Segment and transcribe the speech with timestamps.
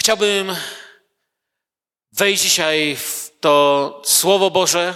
[0.00, 0.56] Chciałbym
[2.12, 4.94] wejść dzisiaj w to Słowo Boże,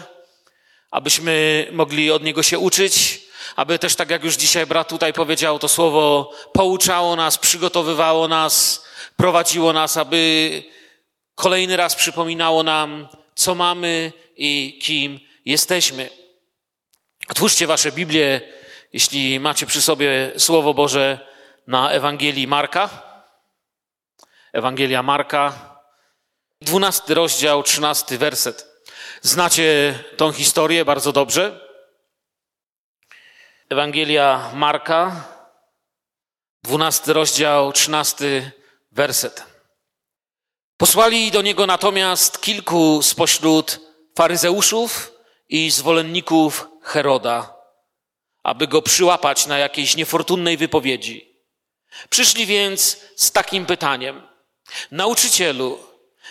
[0.90, 3.22] abyśmy mogli od niego się uczyć,
[3.56, 8.84] aby też tak jak już dzisiaj brat tutaj powiedział, to Słowo pouczało nas, przygotowywało nas,
[9.16, 10.62] prowadziło nas, aby
[11.34, 16.10] kolejny raz przypominało nam, co mamy i kim jesteśmy.
[17.28, 18.40] Otwórzcie Wasze Biblię,
[18.92, 21.18] jeśli macie przy sobie Słowo Boże
[21.66, 23.03] na Ewangelii Marka.
[24.54, 25.52] Ewangelia Marka,
[26.60, 28.66] dwunasty rozdział, trzynasty werset.
[29.22, 31.60] Znacie tą historię bardzo dobrze.
[33.70, 35.24] Ewangelia Marka,
[36.62, 38.50] dwunasty rozdział, trzynasty
[38.92, 39.44] werset.
[40.76, 43.80] Posłali do niego natomiast kilku spośród
[44.16, 45.12] faryzeuszów
[45.48, 47.56] i zwolenników Heroda,
[48.42, 51.38] aby go przyłapać na jakiejś niefortunnej wypowiedzi.
[52.10, 54.33] Przyszli więc z takim pytaniem:
[54.90, 55.78] Nauczycielu,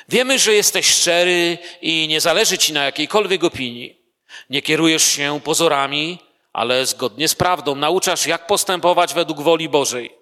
[0.09, 4.01] wiemy, że jesteś szczery i nie zależy ci na jakiejkolwiek opinii.
[4.49, 6.19] Nie kierujesz się pozorami,
[6.53, 10.15] ale zgodnie z prawdą nauczasz, jak postępować według woli Bożej.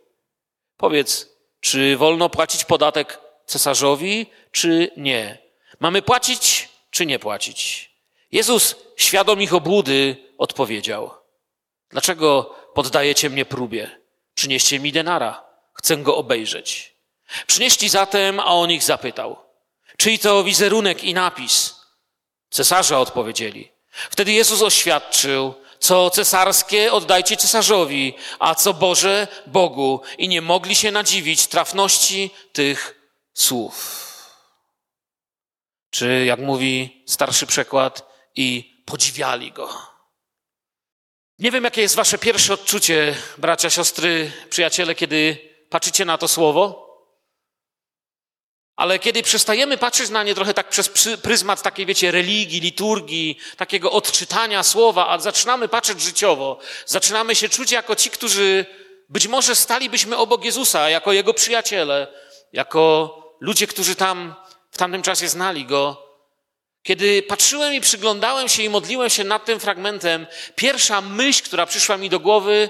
[0.78, 5.38] Powiedz, czy wolno płacić podatek cesarzowi, czy nie?
[5.80, 7.92] Mamy płacić, czy nie płacić?
[8.32, 11.12] Jezus, świadom ich obłudy, odpowiedział:
[11.90, 14.02] Dlaczego poddajecie mnie próbie?
[14.34, 16.91] Przynieście mi denara, chcę go obejrzeć.
[17.48, 19.40] Przynieśli zatem, a on ich zapytał:
[19.98, 21.76] Czyj to wizerunek i napis?
[22.50, 23.72] Cesarza odpowiedzieli.
[24.10, 30.02] Wtedy Jezus oświadczył: Co cesarskie oddajcie cesarzowi, a co Boże Bogu.
[30.18, 33.02] I nie mogli się nadziwić trafności tych
[33.34, 34.08] słów.
[35.90, 39.92] Czy, jak mówi starszy przekład, i podziwiali go.
[41.40, 45.38] Nie wiem, jakie jest wasze pierwsze odczucie, bracia, siostry, przyjaciele, kiedy
[45.70, 46.81] patrzycie na to słowo,
[48.76, 50.90] ale kiedy przestajemy patrzeć na nie trochę tak przez
[51.22, 57.72] pryzmat takiej, wiecie, religii, liturgii, takiego odczytania słowa, a zaczynamy patrzeć życiowo, zaczynamy się czuć
[57.72, 58.66] jako ci, którzy
[59.10, 62.08] być może stalibyśmy obok Jezusa, jako Jego przyjaciele,
[62.54, 64.36] jako ludzie, którzy tam
[64.72, 66.12] w tamtym czasie znali Go,
[66.84, 71.98] kiedy patrzyłem i przyglądałem się i modliłem się nad tym fragmentem, pierwsza myśl, która przyszła
[71.98, 72.70] mi do głowy,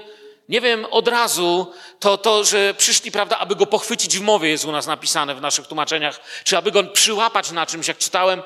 [0.52, 4.64] nie wiem, od razu, to to, że przyszli, prawda, aby go pochwycić w mowie, jest
[4.64, 8.42] u nas napisane w naszych tłumaczeniach, czy aby go przyłapać na czymś, jak czytałem.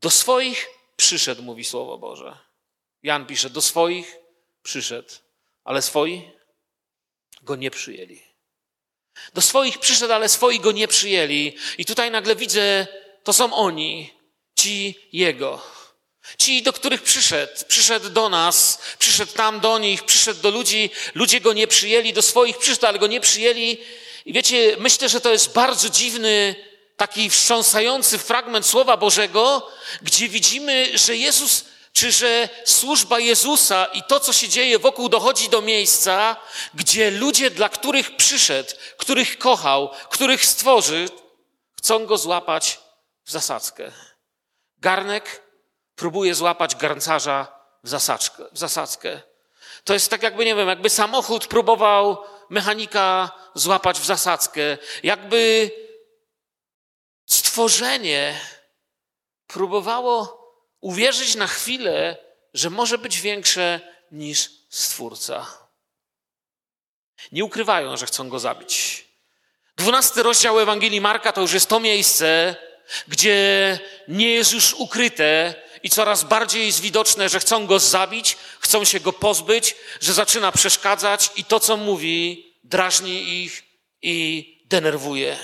[0.00, 2.38] Do swoich przyszedł, mówi Słowo Boże.
[3.02, 4.16] Jan pisze, do swoich
[4.62, 5.08] przyszedł,
[5.64, 6.30] ale swoi
[7.42, 8.22] go nie przyjęli.
[9.34, 11.56] Do swoich przyszedł, ale swoi go nie przyjęli.
[11.78, 12.86] I tutaj nagle widzę,
[13.24, 14.14] to są oni,
[14.58, 15.62] ci Jego.
[16.38, 21.40] Ci, do których przyszedł, przyszedł do nas, przyszedł tam do nich, przyszedł do ludzi, ludzie
[21.40, 23.78] go nie przyjęli, do swoich przyszedł, ale go nie przyjęli.
[24.24, 26.54] I wiecie, myślę, że to jest bardzo dziwny,
[26.96, 29.70] taki wstrząsający fragment Słowa Bożego,
[30.02, 35.48] gdzie widzimy, że Jezus, czy że służba Jezusa i to, co się dzieje wokół, dochodzi
[35.48, 36.36] do miejsca,
[36.74, 41.08] gdzie ludzie, dla których przyszedł, których kochał, których stworzy,
[41.78, 42.80] chcą go złapać
[43.24, 43.92] w zasadzkę.
[44.78, 45.42] Garnek
[46.02, 47.46] próbuje złapać garncarza
[47.84, 49.20] w, zasaczkę, w zasadzkę.
[49.84, 54.78] To jest tak jakby, nie wiem, jakby samochód próbował mechanika złapać w zasadzkę.
[55.02, 55.70] Jakby
[57.26, 58.40] stworzenie
[59.46, 60.16] próbowało
[60.80, 62.16] uwierzyć na chwilę,
[62.54, 63.80] że może być większe
[64.12, 65.46] niż Stwórca.
[67.32, 69.04] Nie ukrywają, że chcą go zabić.
[69.76, 72.56] Dwunasty rozdział Ewangelii Marka to już jest to miejsce,
[73.08, 78.84] gdzie nie jest już ukryte i coraz bardziej jest widoczne, że chcą go zabić, chcą
[78.84, 83.62] się go pozbyć, że zaczyna przeszkadzać i to, co mówi, drażni ich
[84.02, 85.38] i denerwuje.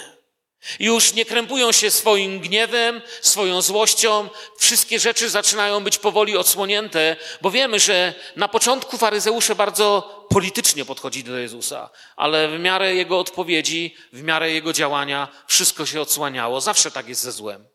[0.80, 4.28] Już nie krępują się swoim gniewem, swoją złością.
[4.58, 11.24] Wszystkie rzeczy zaczynają być powoli odsłonięte, bo wiemy, że na początku faryzeusze bardzo politycznie podchodzili
[11.24, 16.60] do Jezusa, ale w miarę jego odpowiedzi, w miarę jego działania, wszystko się odsłaniało.
[16.60, 17.68] Zawsze tak jest ze złem.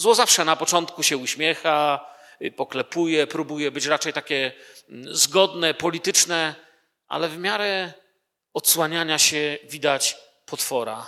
[0.00, 2.06] Zło zawsze na początku się uśmiecha,
[2.56, 4.52] poklepuje, próbuje być raczej takie
[4.88, 6.54] mm, zgodne, polityczne,
[7.08, 7.92] ale w miarę
[8.54, 10.16] odsłaniania się widać
[10.46, 11.06] potwora.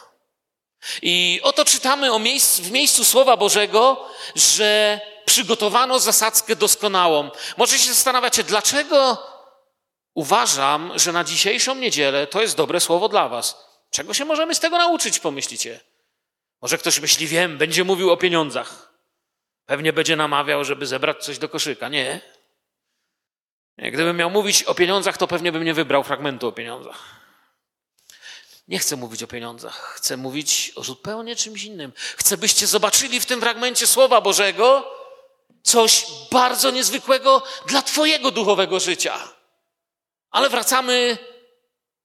[1.03, 7.31] I oto czytamy o miejscu, w miejscu Słowa Bożego, że przygotowano zasadzkę doskonałą.
[7.57, 9.27] Może się zastanawiacie, dlaczego
[10.15, 13.57] uważam, że na dzisiejszą niedzielę to jest dobre słowo dla Was.
[13.91, 15.81] Czego się możemy z tego nauczyć, pomyślicie?
[16.63, 18.93] Może ktoś myśli, wiem, będzie mówił o pieniądzach.
[19.67, 21.89] Pewnie będzie namawiał, żeby zebrać coś do koszyka.
[21.89, 22.21] Nie.
[23.79, 27.21] Gdybym miał mówić o pieniądzach, to pewnie bym nie wybrał fragmentu o pieniądzach.
[28.69, 31.93] Nie chcę mówić o pieniądzach, chcę mówić o zupełnie czymś innym.
[32.17, 34.95] Chcę, byście zobaczyli w tym fragmencie Słowa Bożego
[35.63, 39.19] coś bardzo niezwykłego dla Twojego duchowego życia.
[40.31, 41.19] Ale wracamy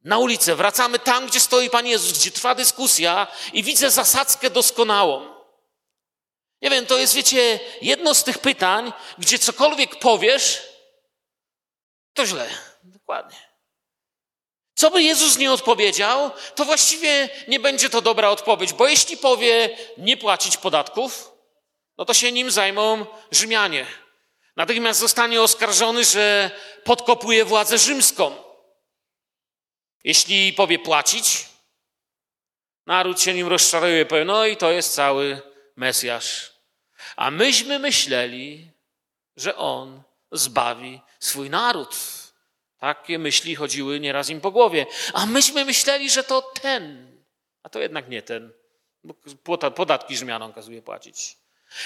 [0.06, 5.36] na ulicę, wracamy tam, gdzie stoi Pan Jezus, gdzie trwa dyskusja i widzę zasadzkę doskonałą.
[6.62, 10.62] Nie wiem, to jest, wiecie, jedno z tych pytań, gdzie cokolwiek powiesz,
[12.13, 12.50] to źle.
[12.84, 13.38] Dokładnie.
[14.75, 19.78] Co by Jezus nie odpowiedział, to właściwie nie będzie to dobra odpowiedź, bo jeśli powie
[19.98, 21.31] nie płacić podatków,
[21.98, 23.86] no to się nim zajmą Rzymianie.
[24.56, 26.52] Natychmiast zostanie oskarżony, że
[26.84, 28.44] podkopuje władzę rzymską.
[30.06, 31.46] Jeśli powie płacić,
[32.86, 35.42] naród się nim rozczaruje, powie, no i to jest cały
[35.75, 36.52] Mesjasz.
[37.16, 38.72] A myśmy myśleli,
[39.38, 41.96] że on zbawi swój naród.
[42.78, 44.86] Takie myśli chodziły nieraz im po głowie.
[45.13, 47.12] A myśmy myśleli, że to ten,
[47.63, 48.54] a to jednak nie ten,
[49.46, 51.38] bo podatki Rzymianom kazuje płacić.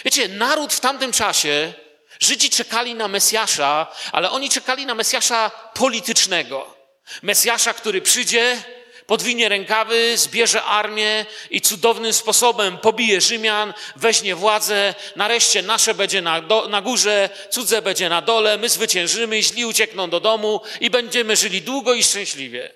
[0.05, 1.73] Wiecie, naród w tamtym czasie,
[2.19, 6.78] Żydzi czekali na Mesjasza, ale oni czekali na Mesjasza politycznego.
[7.21, 8.63] Mesjasza, który przyjdzie,
[9.09, 16.41] podwinie rękawy, zbierze armię i cudownym sposobem pobije Rzymian, weźmie władzę, nareszcie nasze będzie na,
[16.41, 21.35] do, na górze, cudze będzie na dole, my zwyciężymy, źli uciekną do domu i będziemy
[21.35, 22.73] żyli długo i szczęśliwie.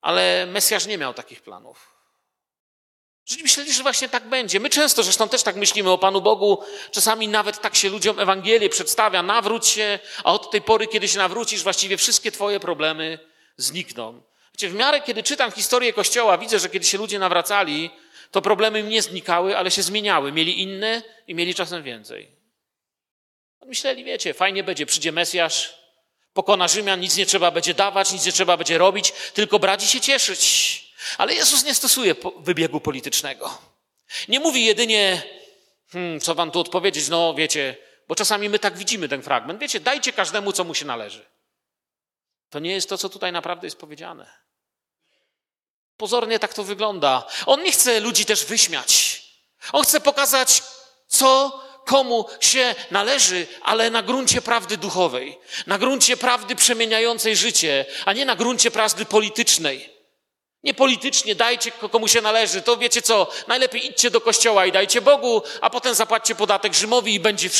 [0.00, 1.96] Ale Mesjasz nie miał takich planów.
[3.26, 4.60] Żydzi myśleli, że właśnie tak będzie.
[4.60, 6.62] My często zresztą też tak myślimy o Panu Bogu.
[6.90, 9.22] Czasami nawet tak się ludziom Ewangelię przedstawia.
[9.22, 13.18] Nawróć się, a od tej pory, kiedy się nawrócisz, właściwie wszystkie Twoje problemy
[13.56, 14.22] znikną.
[14.58, 17.90] W miarę, kiedy czytam historię Kościoła, widzę, że kiedy się ludzie nawracali,
[18.30, 20.32] to problemy nie znikały, ale się zmieniały.
[20.32, 22.28] Mieli inne i mieli czasem więcej.
[23.66, 25.74] Myśleli, wiecie, fajnie będzie, przyjdzie Mesjasz,
[26.32, 29.88] pokona Rzymian, nic nie trzeba będzie dawać, nic nie trzeba będzie robić, tylko brać i
[29.88, 30.82] się cieszyć.
[31.18, 33.58] Ale Jezus nie stosuje wybiegu politycznego.
[34.28, 35.22] Nie mówi jedynie,
[35.92, 37.76] hmm, co wam tu odpowiedzieć, no wiecie,
[38.08, 39.60] bo czasami my tak widzimy ten fragment.
[39.60, 41.35] Wiecie, dajcie każdemu, co mu się należy.
[42.50, 44.30] To nie jest to, co tutaj naprawdę jest powiedziane.
[45.96, 47.26] Pozornie tak to wygląda.
[47.46, 49.22] On nie chce ludzi też wyśmiać.
[49.72, 50.62] On chce pokazać,
[51.06, 58.12] co komu się należy, ale na gruncie prawdy duchowej, na gruncie prawdy przemieniającej życie, a
[58.12, 59.96] nie na gruncie prawdy politycznej.
[60.62, 65.00] Nie politycznie dajcie komu się należy, to wiecie co, najlepiej idźcie do kościoła i dajcie
[65.00, 67.50] Bogu, a potem zapłaćcie podatek Rzymowi i będzie,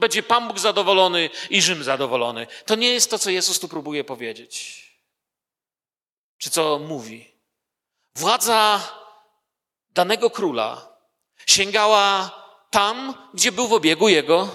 [0.00, 2.46] będzie Pan Bóg zadowolony i Rzym zadowolony.
[2.66, 4.84] To nie jest to, co Jezus tu próbuje powiedzieć.
[6.38, 7.30] Czy co mówi.
[8.14, 8.80] Władza
[9.90, 10.96] danego króla
[11.46, 12.30] sięgała
[12.70, 14.48] tam, gdzie był w obiegu jego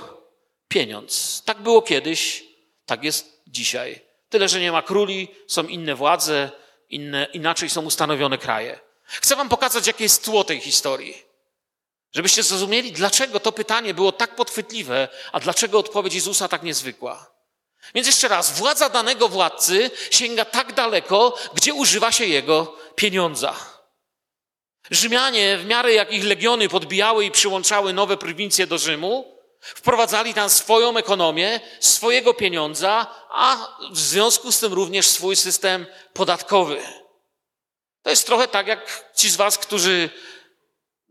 [0.68, 1.44] pieniądz.
[1.45, 2.44] Tak było kiedyś,
[2.86, 4.01] tak jest dzisiaj.
[4.30, 6.51] Tyle, że nie ma króli, są inne władze,
[6.89, 8.80] inne, inaczej są ustanowione kraje.
[9.03, 11.35] Chcę Wam pokazać, jakie jest tło tej historii.
[12.16, 17.32] Żebyście zrozumieli, dlaczego to pytanie było tak podchwytliwe, a dlaczego odpowiedź Jezusa tak niezwykła.
[17.96, 23.56] Więc jeszcze raz, władza danego władcy sięga tak daleko, gdzie używa się jego pieniądza.
[24.92, 30.50] Rzymianie, w miarę jak ich legiony podbijały i przyłączały nowe prowincje do Rzymu, wprowadzali tam
[30.50, 36.82] swoją ekonomię, swojego pieniądza, a w związku z tym również swój system podatkowy.
[38.04, 40.10] To jest trochę tak, jak ci z Was, którzy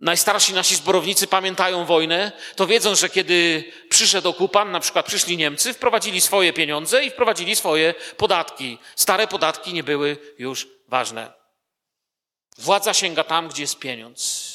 [0.05, 5.75] najstarsi nasi zborownicy pamiętają wojnę, to wiedzą, że kiedy przyszedł okupant, na przykład przyszli Niemcy,
[5.75, 8.79] wprowadzili swoje pieniądze i wprowadzili swoje podatki.
[8.96, 11.32] Stare podatki nie były już ważne.
[12.58, 14.55] Władza sięga tam, gdzie jest pieniądz.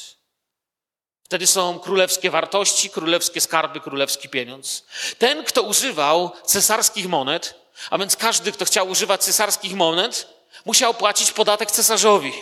[1.22, 4.86] Wtedy są królewskie wartości, królewskie skarby, królewski pieniądz.
[5.18, 7.54] Ten, kto używał cesarskich monet,
[7.90, 10.28] a więc każdy, kto chciał używać cesarskich monet,
[10.64, 12.32] musiał płacić podatek cesarzowi.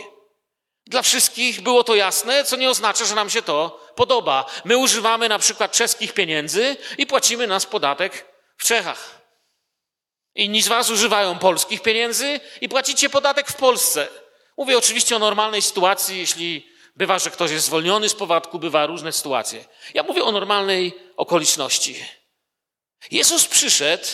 [0.88, 4.46] Dla wszystkich było to jasne, co nie oznacza, że nam się to podoba.
[4.64, 8.26] My używamy na przykład czeskich pieniędzy i płacimy nas podatek
[8.56, 9.20] w Czechach.
[10.34, 14.08] Inni z Was używają polskich pieniędzy i płacicie podatek w Polsce.
[14.56, 19.12] Mówię oczywiście o normalnej sytuacji, jeśli bywa, że ktoś jest zwolniony z podatku, bywa różne
[19.12, 19.64] sytuacje.
[19.94, 22.04] Ja mówię o normalnej okoliczności.
[23.10, 24.06] Jezus przyszedł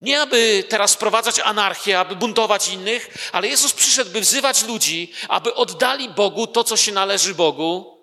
[0.00, 5.54] nie aby teraz sprowadzać anarchię, aby buntować innych, ale Jezus przyszedł, by wzywać ludzi, aby
[5.54, 7.94] oddali Bogu to, co się należy Bogu,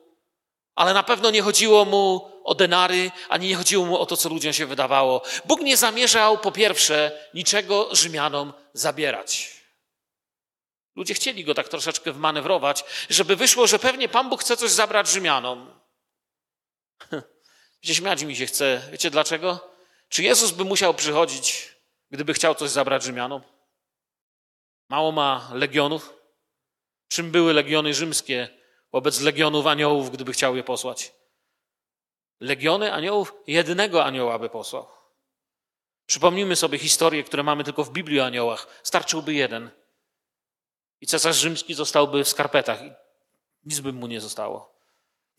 [0.75, 4.29] ale na pewno nie chodziło mu o denary, ani nie chodziło mu o to, co
[4.29, 5.21] ludziom się wydawało.
[5.45, 9.61] Bóg nie zamierzał, po pierwsze, niczego Rzymianom zabierać.
[10.95, 15.09] Ludzie chcieli go tak troszeczkę wmanewrować, żeby wyszło, że pewnie Pan Bóg chce coś zabrać
[15.09, 15.81] Rzymianom.
[17.83, 18.81] Wiecie, śmiać mi się chce.
[18.91, 19.71] Wiecie dlaczego?
[20.09, 21.70] Czy Jezus by musiał przychodzić,
[22.11, 23.41] gdyby chciał coś zabrać Rzymianom?
[24.89, 26.21] Mało ma legionów,
[27.11, 28.49] Czym były legiony rzymskie
[28.91, 31.13] wobec legionów aniołów, gdyby chciał je posłać?
[32.39, 34.87] Legiony aniołów jednego anioła by posłał.
[36.05, 38.67] Przypomnijmy sobie historie, które mamy tylko w Biblii o aniołach.
[38.83, 39.69] Starczyłby jeden.
[41.01, 42.79] I cesarz rzymski zostałby w skarpetach
[43.63, 44.70] nic by mu nie zostało.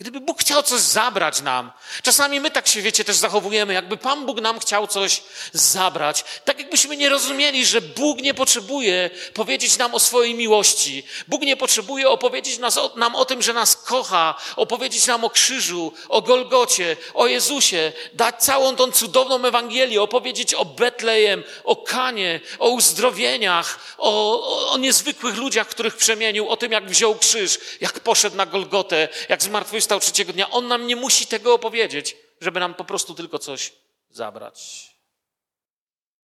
[0.03, 4.27] Gdyby Bóg chciał coś zabrać nam, czasami my tak się, wiecie, też zachowujemy, jakby Pan
[4.27, 9.95] Bóg nam chciał coś zabrać, tak jakbyśmy nie rozumieli, że Bóg nie potrzebuje powiedzieć nam
[9.95, 11.03] o swojej miłości.
[11.29, 15.93] Bóg nie potrzebuje opowiedzieć nas, nam o tym, że nas kocha, opowiedzieć nam o krzyżu,
[16.09, 22.69] o Golgocie, o Jezusie, dać całą tą cudowną Ewangelię, opowiedzieć o Betlejem, o Kanie, o
[22.69, 24.11] uzdrowieniach, o,
[24.49, 29.09] o, o niezwykłych ludziach, których przemienił, o tym, jak wziął krzyż, jak poszedł na Golgotę,
[29.29, 30.51] jak zmartwychwstał zmartwychwstał trzeciego dnia.
[30.51, 33.73] On nam nie musi tego opowiedzieć, żeby nam po prostu tylko coś
[34.11, 34.91] zabrać.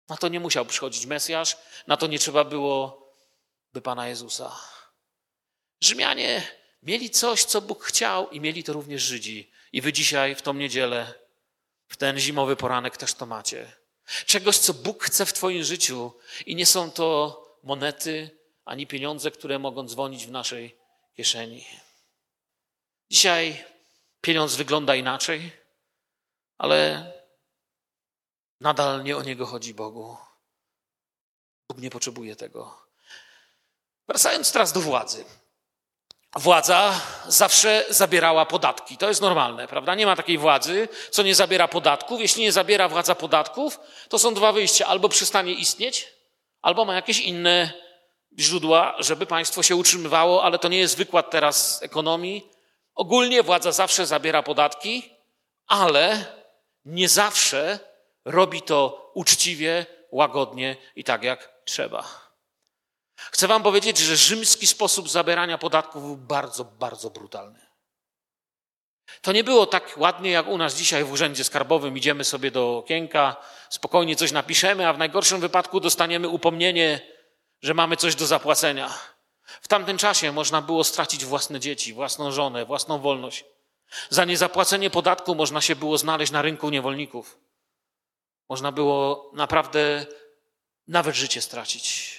[0.09, 1.57] Na to nie musiał przychodzić Mesjasz,
[1.87, 3.09] na to nie trzeba było
[3.73, 4.57] by Pana Jezusa.
[5.81, 6.43] Rzymianie
[6.83, 9.51] mieli coś, co Bóg chciał i mieli to również Żydzi.
[9.73, 11.15] I wy dzisiaj w tą niedzielę,
[11.89, 13.73] w ten zimowy poranek też to macie.
[14.27, 16.13] Czegoś, co Bóg chce w twoim życiu
[16.47, 18.31] i nie są to monety
[18.65, 20.77] ani pieniądze, które mogą dzwonić w naszej
[21.17, 21.88] kieszeni.
[23.11, 23.65] Dzisiaj
[24.21, 25.53] pieniądz wygląda inaczej,
[26.59, 27.13] ale
[28.61, 30.17] nadal nie o niego chodzi Bogu.
[31.69, 32.89] Bóg nie potrzebuje tego.
[34.09, 35.25] Wracając teraz do władzy.
[36.37, 38.97] Władza zawsze zabierała podatki.
[38.97, 39.95] To jest normalne, prawda?
[39.95, 42.21] Nie ma takiej władzy, co nie zabiera podatków.
[42.21, 44.87] Jeśli nie zabiera władza podatków, to są dwa wyjścia.
[44.87, 46.09] Albo przestanie istnieć,
[46.63, 47.73] albo ma jakieś inne
[48.39, 52.58] źródła, żeby państwo się utrzymywało, ale to nie jest wykład teraz ekonomii.
[52.99, 55.11] Ogólnie władza zawsze zabiera podatki,
[55.67, 56.25] ale
[56.85, 57.79] nie zawsze
[58.25, 62.05] robi to uczciwie, łagodnie i tak jak trzeba.
[63.17, 67.61] Chcę Wam powiedzieć, że rzymski sposób zabierania podatków był bardzo, bardzo brutalny.
[69.23, 71.97] To nie było tak ładnie jak u nas dzisiaj w urzędzie skarbowym.
[71.97, 73.37] Idziemy sobie do okienka,
[73.71, 77.01] spokojnie coś napiszemy, a w najgorszym wypadku dostaniemy upomnienie,
[77.63, 79.18] że mamy coś do zapłacenia.
[79.63, 83.45] W tamtym czasie można było stracić własne dzieci, własną żonę, własną wolność.
[84.11, 87.39] Za niezapłacenie podatku można się było znaleźć na rynku niewolników.
[88.49, 90.07] Można było naprawdę
[90.89, 92.19] nawet życie stracić.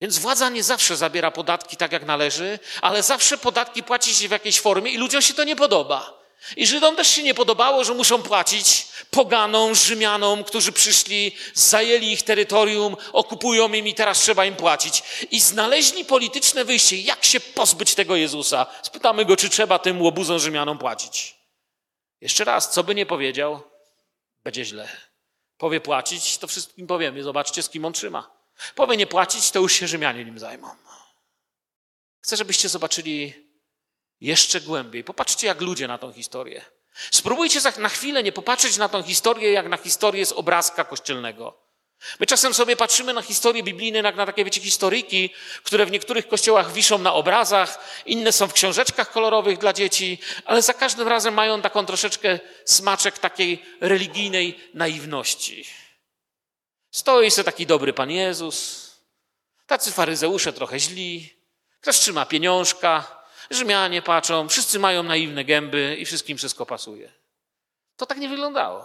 [0.00, 4.30] Więc władza nie zawsze zabiera podatki tak jak należy, ale zawsze podatki płaci się w
[4.30, 6.23] jakiejś formie i ludziom się to nie podoba.
[6.56, 12.22] I Żydom też się nie podobało, że muszą płacić poganom, Rzymianom, którzy przyszli, zajęli ich
[12.22, 15.02] terytorium, okupują im i teraz trzeba im płacić.
[15.30, 18.66] I znaleźli polityczne wyjście, jak się pozbyć tego Jezusa.
[18.82, 21.36] Spytamy go, czy trzeba tym łobuzom Rzymianom płacić.
[22.20, 23.62] Jeszcze raz, co by nie powiedział,
[24.44, 24.88] będzie źle.
[25.58, 28.30] Powie płacić, to wszystkim powiemy, zobaczcie, z kim on trzyma.
[28.74, 30.68] Powie nie płacić, to już się Rzymianie nim zajmą.
[32.20, 33.43] Chcę, żebyście zobaczyli
[34.24, 35.04] jeszcze głębiej.
[35.04, 36.64] Popatrzcie, jak ludzie na tą historię.
[37.10, 41.64] Spróbujcie na chwilę nie popatrzeć na tą historię, jak na historię z obrazka kościelnego.
[42.20, 45.30] My czasem sobie patrzymy na historie biblijne, jak na takie, wiecie, historyjki,
[45.62, 50.62] które w niektórych kościołach wiszą na obrazach, inne są w książeczkach kolorowych dla dzieci, ale
[50.62, 55.64] za każdym razem mają taką troszeczkę smaczek takiej religijnej naiwności.
[56.90, 58.90] Stoi sobie taki dobry Pan Jezus,
[59.66, 61.34] tacy faryzeusze trochę źli,
[61.80, 67.12] ktoś trzyma pieniążka, Rzymianie patrzą, wszyscy mają naiwne gęby i wszystkim wszystko pasuje.
[67.96, 68.84] To tak nie wyglądało.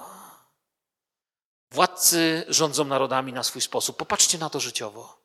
[1.72, 3.98] Władcy rządzą narodami na swój sposób.
[3.98, 5.20] Popatrzcie na to życiowo.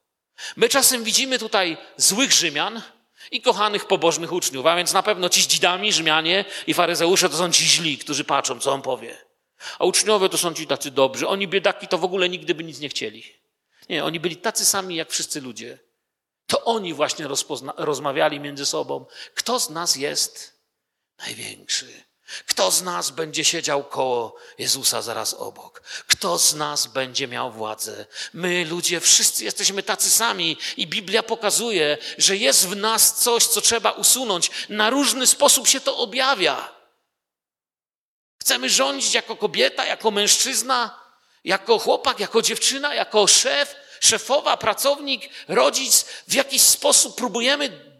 [0.56, 2.82] My czasem widzimy tutaj złych Rzymian
[3.30, 7.52] i kochanych pobożnych uczniów, a więc na pewno ci dzidami, Rzymianie i faryzeusze to są
[7.52, 9.18] ci źli, którzy patrzą, co on powie.
[9.78, 11.28] A uczniowie to są ci tacy dobrzy.
[11.28, 13.24] Oni biedaki to w ogóle nigdy by nic nie chcieli.
[13.88, 15.78] Nie, oni byli tacy sami jak wszyscy ludzie.
[16.46, 17.28] To oni właśnie
[17.76, 19.06] rozmawiali między sobą.
[19.34, 20.60] Kto z nas jest
[21.18, 22.04] największy?
[22.46, 25.82] Kto z nas będzie siedział koło Jezusa zaraz obok?
[26.06, 28.06] Kto z nas będzie miał władzę?
[28.32, 33.60] My, ludzie, wszyscy jesteśmy tacy sami i Biblia pokazuje, że jest w nas coś, co
[33.60, 34.50] trzeba usunąć.
[34.68, 36.74] Na różny sposób się to objawia.
[38.40, 41.00] Chcemy rządzić jako kobieta, jako mężczyzna,
[41.44, 47.94] jako chłopak, jako dziewczyna, jako szef, szefowa, pracownik, rodzic, w jakiś sposób próbujemy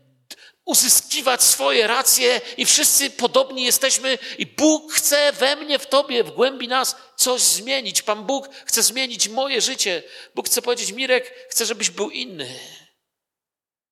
[0.64, 6.30] uzyskiwać swoje racje i wszyscy podobni jesteśmy i Bóg chce we mnie, w tobie, w
[6.30, 8.02] głębi nas coś zmienić.
[8.02, 10.02] Pan Bóg chce zmienić moje życie.
[10.34, 12.58] Bóg chce powiedzieć, Mirek, chcę, żebyś był inny.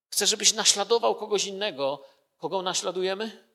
[0.09, 2.04] Chcę, żebyś naśladował kogoś innego.
[2.38, 3.54] Kogo naśladujemy?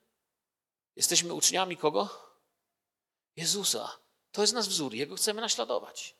[0.96, 2.10] Jesteśmy uczniami kogo?
[3.36, 3.98] Jezusa.
[4.32, 4.94] To jest nasz wzór.
[4.94, 6.17] Jego chcemy naśladować.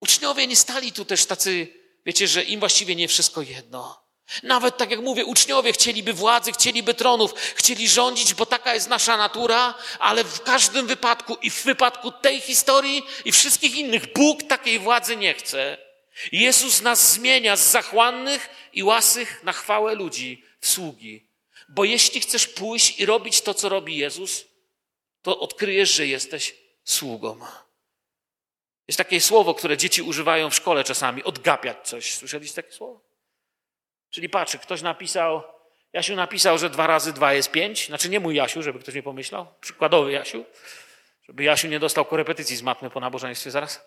[0.00, 1.68] Uczniowie nie stali tu też tacy,
[2.06, 4.00] wiecie, że im właściwie nie wszystko jedno.
[4.42, 9.16] Nawet tak jak mówię, uczniowie chcieliby władzy, chcieliby tronów, chcieli rządzić, bo taka jest nasza
[9.16, 14.78] natura, ale w każdym wypadku i w wypadku tej historii i wszystkich innych Bóg takiej
[14.78, 15.78] władzy nie chce.
[16.32, 21.26] Jezus nas zmienia z zachłannych i łasych na chwałę ludzi w sługi.
[21.68, 24.44] Bo jeśli chcesz pójść i robić to, co robi Jezus,
[25.22, 26.54] to odkryjesz, że jesteś
[26.84, 27.40] sługą.
[28.90, 32.14] Jest takie słowo, które dzieci używają w szkole czasami, odgapiać coś.
[32.14, 33.00] Słyszeliście takie słowo?
[34.10, 35.42] Czyli patrzy, ktoś napisał,
[35.92, 37.86] Jasiu napisał, że dwa razy dwa jest pięć.
[37.86, 39.46] Znaczy nie mój Jasiu, żeby ktoś nie pomyślał.
[39.60, 40.44] Przykładowy Jasiu.
[41.22, 43.80] Żeby Jasiu nie dostał korepetycji z matmy po nabożeństwie zaraz.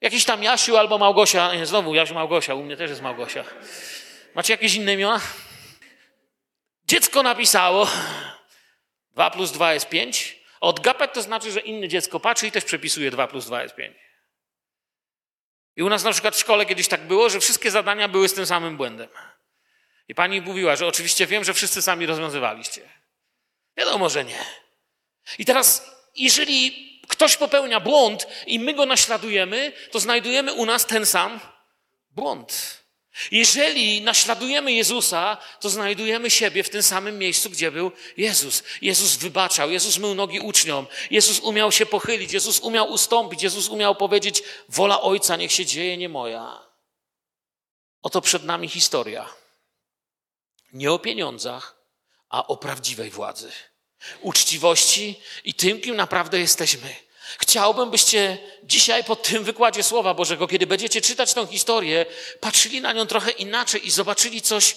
[0.00, 1.54] Jakiś tam Jasiu albo Małgosia.
[1.54, 2.54] Nie, znowu Jasiu Małgosia.
[2.54, 3.44] U mnie też jest Małgosia.
[4.34, 5.20] Macie jakieś inne imiona?
[6.84, 7.88] Dziecko napisało,
[9.12, 10.40] dwa plus dwa jest pięć.
[10.60, 14.09] Odgapać to znaczy, że inne dziecko patrzy i też przepisuje dwa plus dwa jest pięć.
[15.80, 18.34] I u nas na przykład w szkole kiedyś tak było, że wszystkie zadania były z
[18.34, 19.08] tym samym błędem.
[20.08, 22.88] I pani mówiła, że oczywiście wiem, że wszyscy sami rozwiązywaliście.
[23.76, 24.44] Wiadomo, że nie.
[25.38, 31.06] I teraz, jeżeli ktoś popełnia błąd i my go naśladujemy, to znajdujemy u nas ten
[31.06, 31.40] sam
[32.10, 32.80] błąd.
[33.30, 38.62] Jeżeli naśladujemy Jezusa, to znajdujemy siebie w tym samym miejscu, gdzie był Jezus.
[38.82, 43.94] Jezus wybaczał, Jezus mył nogi uczniom, Jezus umiał się pochylić, Jezus umiał ustąpić, Jezus umiał
[43.94, 46.62] powiedzieć: Wola Ojca niech się dzieje, nie moja.
[48.02, 49.28] Oto przed nami historia.
[50.72, 51.76] Nie o pieniądzach,
[52.28, 53.52] a o prawdziwej władzy,
[54.20, 56.94] uczciwości i tym, kim naprawdę jesteśmy.
[57.38, 62.06] Chciałbym, byście dzisiaj po tym wykładzie Słowa Bożego, kiedy będziecie czytać tę historię,
[62.40, 64.76] patrzyli na nią trochę inaczej i zobaczyli coś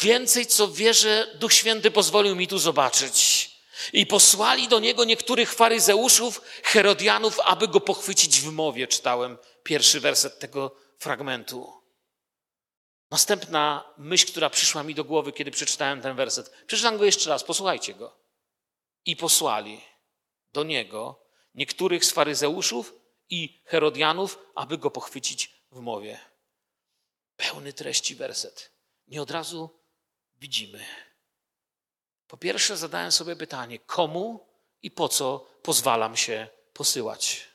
[0.00, 3.50] więcej, co wierzę, Duch Święty pozwolił mi tu zobaczyć.
[3.92, 8.86] I posłali do niego niektórych faryzeuszów, Herodianów, aby go pochwycić w mowie.
[8.86, 11.82] Czytałem pierwszy werset tego fragmentu.
[13.10, 16.50] Następna myśl, która przyszła mi do głowy, kiedy przeczytałem ten werset.
[16.66, 18.16] Przeczytam go jeszcze raz, posłuchajcie go.
[19.04, 19.80] I posłali
[20.52, 21.21] do niego
[21.54, 22.94] niektórych z faryzeuszów
[23.28, 26.20] i Herodianów, aby go pochwycić w mowie.
[27.36, 28.72] Pełny treści werset.
[29.06, 29.70] Nie od razu
[30.36, 30.84] widzimy.
[32.26, 34.48] Po pierwsze, zadałem sobie pytanie: komu
[34.82, 37.48] i po co pozwalam się posyłać?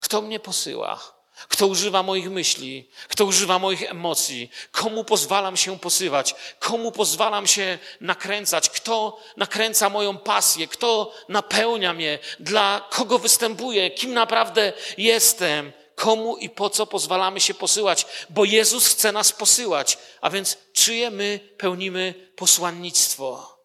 [0.00, 1.17] Kto mnie posyła?
[1.48, 7.78] Kto używa moich myśli, kto używa moich emocji, komu pozwalam się posywać, komu pozwalam się
[8.00, 16.36] nakręcać, kto nakręca moją pasję, kto napełnia mnie, dla kogo występuję, kim naprawdę jestem, komu
[16.36, 21.40] i po co pozwalamy się posyłać, bo Jezus chce nas posyłać, a więc czyje my
[21.56, 23.58] pełnimy posłannictwo.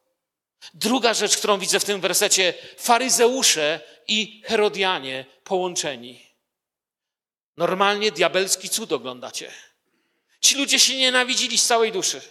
[0.74, 6.23] Druga rzecz, którą widzę w tym wersecie, faryzeusze i Herodianie połączeni.
[7.58, 9.52] Normalnie diabelski cud oglądacie.
[10.40, 12.22] Ci ludzie się nienawidzili z całej duszy.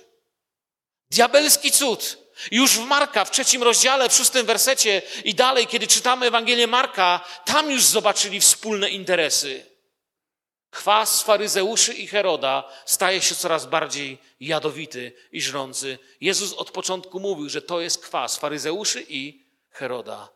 [1.11, 2.19] Diabelski cud.
[2.51, 7.25] Już w Marka, w trzecim rozdziale, w szóstym wersecie i dalej, kiedy czytamy Ewangelię Marka,
[7.45, 9.67] tam już zobaczyli wspólne interesy.
[10.73, 15.99] Chwas faryzeuszy i Heroda staje się coraz bardziej jadowity i żrący.
[16.21, 20.29] Jezus od początku mówił, że to jest kwas faryzeuszy i Heroda.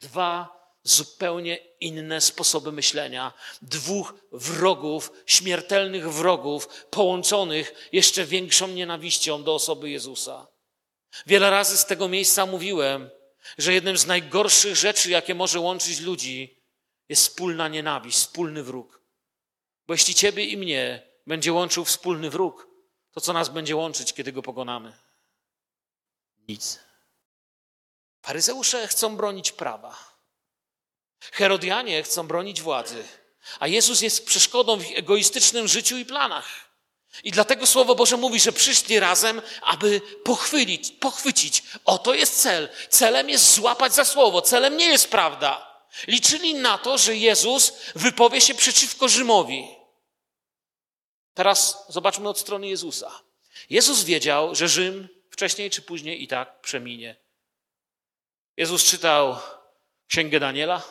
[0.00, 9.90] Dwa zupełnie inne sposoby myślenia, dwóch wrogów, śmiertelnych wrogów, połączonych jeszcze większą nienawiścią do osoby
[9.90, 10.46] Jezusa.
[11.26, 13.10] Wiele razy z tego miejsca mówiłem,
[13.58, 16.60] że jednym z najgorszych rzeczy, jakie może łączyć ludzi,
[17.08, 19.00] jest wspólna nienawiść, wspólny wróg.
[19.86, 22.68] Bo jeśli ciebie i mnie będzie łączył wspólny wróg,
[23.12, 24.92] to co nas będzie łączyć, kiedy go pokonamy?
[26.48, 26.78] Nic.
[28.22, 30.09] Faryzeusze chcą bronić prawa.
[31.20, 33.04] Herodianie chcą bronić władzy,
[33.60, 36.70] a Jezus jest przeszkodą w egoistycznym życiu i planach.
[37.24, 41.62] I dlatego Słowo Boże mówi, że przyszli razem, aby pochwycić, pochwycić.
[41.84, 42.68] Oto jest cel.
[42.88, 44.42] Celem jest złapać za słowo.
[44.42, 45.82] Celem nie jest prawda.
[46.06, 49.68] Liczyli na to, że Jezus wypowie się przeciwko Rzymowi.
[51.34, 53.22] Teraz zobaczmy od strony Jezusa.
[53.70, 57.16] Jezus wiedział, że Rzym wcześniej czy później i tak przeminie.
[58.56, 59.38] Jezus czytał
[60.08, 60.82] Księgę Daniela,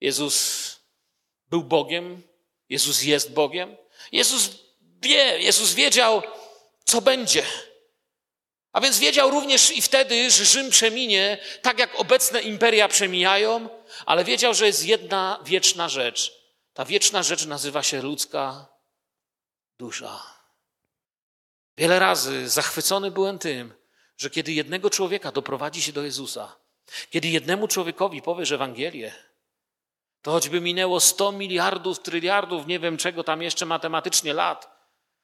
[0.00, 0.76] Jezus
[1.48, 2.22] był Bogiem,
[2.68, 3.76] Jezus jest Bogiem.
[4.12, 4.50] Jezus
[5.02, 6.22] wie, Jezus wiedział,
[6.84, 7.42] co będzie.
[8.72, 13.68] A więc wiedział również i wtedy, że Rzym przeminie, tak jak obecne imperia przemijają,
[14.06, 16.32] ale wiedział, że jest jedna wieczna rzecz.
[16.72, 18.66] Ta wieczna rzecz nazywa się ludzka
[19.78, 20.22] dusza.
[21.76, 23.74] Wiele razy zachwycony byłem tym,
[24.16, 26.56] że kiedy jednego człowieka doprowadzi się do Jezusa,
[27.10, 29.29] kiedy jednemu człowiekowi powiesz Ewangelię,
[30.22, 34.80] to choćby minęło 100 miliardów, tryliardów, nie wiem czego tam jeszcze matematycznie lat,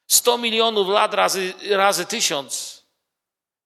[0.07, 2.83] 100 milionów lat razy, razy tysiąc,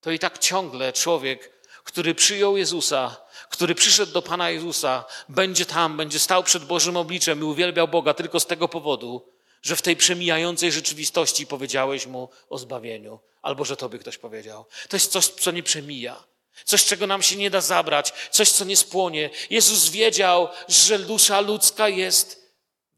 [0.00, 3.16] to i tak ciągle człowiek, który przyjął Jezusa,
[3.48, 8.14] który przyszedł do Pana Jezusa, będzie tam, będzie stał przed Bożym obliczem i uwielbiał Boga
[8.14, 9.28] tylko z tego powodu,
[9.62, 14.64] że w tej przemijającej rzeczywistości powiedziałeś mu o zbawieniu, albo że tobie ktoś powiedział.
[14.88, 16.24] To jest coś, co nie przemija.
[16.64, 19.30] Coś, czego nam się nie da zabrać, coś, co nie spłonie.
[19.50, 22.52] Jezus wiedział, że dusza ludzka jest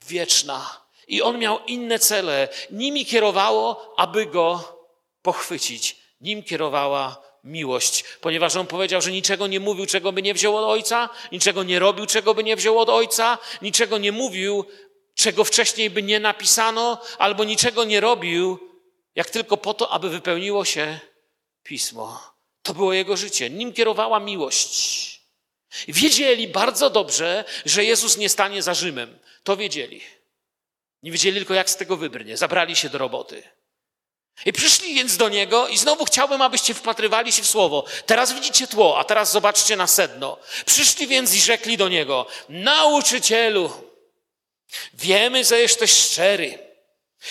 [0.09, 0.83] wieczna.
[1.09, 2.49] I on miał inne cele.
[2.71, 4.79] Nimi kierowało, aby go
[5.23, 5.97] pochwycić.
[6.21, 10.65] Nim kierowała miłość, ponieważ on powiedział, że niczego nie mówił, czego by nie wziął od
[10.65, 14.65] ojca, niczego nie robił, czego by nie wziął od ojca, niczego nie mówił,
[15.15, 18.59] czego wcześniej by nie napisano, albo niczego nie robił,
[19.15, 21.01] jak tylko po to, aby wypełniło się
[21.63, 22.32] pismo.
[22.63, 23.51] To było jego życie.
[23.51, 25.23] Nim kierowała miłość.
[25.89, 29.19] Wiedzieli bardzo dobrze, że Jezus nie stanie za Rzymem.
[29.43, 30.01] To wiedzieli.
[31.03, 32.37] Nie wiedzieli tylko, jak z tego wybrnie.
[32.37, 33.43] Zabrali się do roboty.
[34.47, 37.85] I przyszli więc do niego, i znowu chciałbym, abyście wpatrywali się w słowo.
[38.07, 40.39] Teraz widzicie tło, a teraz zobaczcie na sedno.
[40.67, 43.71] Przyszli więc i rzekli do niego: Nauczycielu,
[44.95, 46.59] wiemy, że jesteś szczery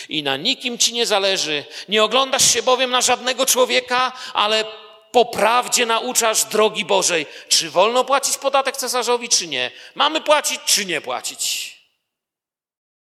[0.09, 1.65] i na nikim ci nie zależy.
[1.89, 4.65] Nie oglądasz się bowiem na żadnego człowieka, ale
[5.11, 7.25] po prawdzie nauczasz drogi Bożej.
[7.49, 9.71] Czy wolno płacić podatek cesarzowi, czy nie?
[9.95, 11.75] Mamy płacić, czy nie płacić?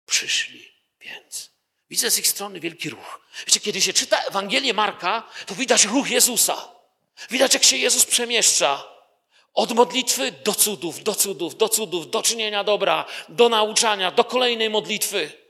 [0.06, 1.52] Przyszli więc.
[1.90, 3.22] Widzę z ich strony wielki ruch.
[3.48, 6.68] Wiecie, kiedy się czyta Ewangelię Marka, to widać ruch Jezusa.
[7.30, 8.84] Widać, jak się Jezus przemieszcza.
[9.54, 14.70] Od modlitwy do cudów, do cudów, do cudów, do czynienia dobra, do nauczania, do kolejnej
[14.70, 15.41] modlitwy.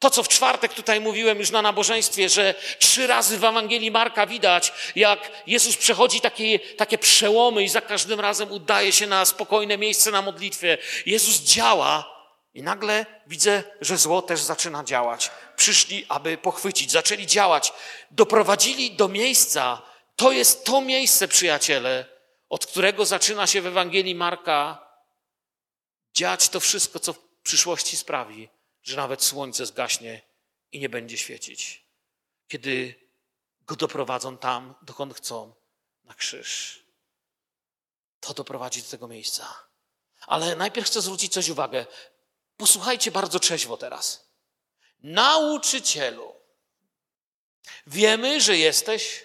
[0.00, 4.26] To, co w czwartek tutaj mówiłem już na nabożeństwie, że trzy razy w Ewangelii Marka
[4.26, 9.78] widać, jak Jezus przechodzi takie, takie przełomy i za każdym razem udaje się na spokojne
[9.78, 10.78] miejsce na modlitwie.
[11.06, 12.20] Jezus działa
[12.54, 15.30] i nagle widzę, że zło też zaczyna działać.
[15.56, 17.72] Przyszli, aby pochwycić, zaczęli działać,
[18.10, 19.82] doprowadzili do miejsca.
[20.16, 22.06] To jest to miejsce, przyjaciele,
[22.48, 24.86] od którego zaczyna się w Ewangelii Marka
[26.14, 28.48] dziać to wszystko, co w przyszłości sprawi,
[28.82, 30.22] że nawet słońce zgaśnie
[30.72, 31.84] i nie będzie świecić.
[32.48, 32.94] Kiedy
[33.66, 35.54] go doprowadzą tam, dokąd chcą,
[36.04, 36.82] na krzyż.
[38.20, 39.54] To doprowadzi do tego miejsca.
[40.26, 41.86] Ale najpierw chcę zwrócić coś uwagę.
[42.56, 44.30] Posłuchajcie bardzo trzeźwo teraz.
[45.02, 46.34] Nauczycielu,
[47.86, 49.24] wiemy, że jesteś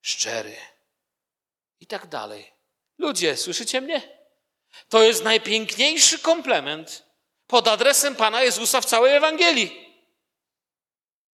[0.00, 0.56] szczery.
[1.80, 2.52] I tak dalej.
[2.98, 4.18] Ludzie, słyszycie mnie?
[4.88, 7.07] To jest najpiękniejszy komplement
[7.48, 9.88] pod adresem Pana Jezusa w całej Ewangelii.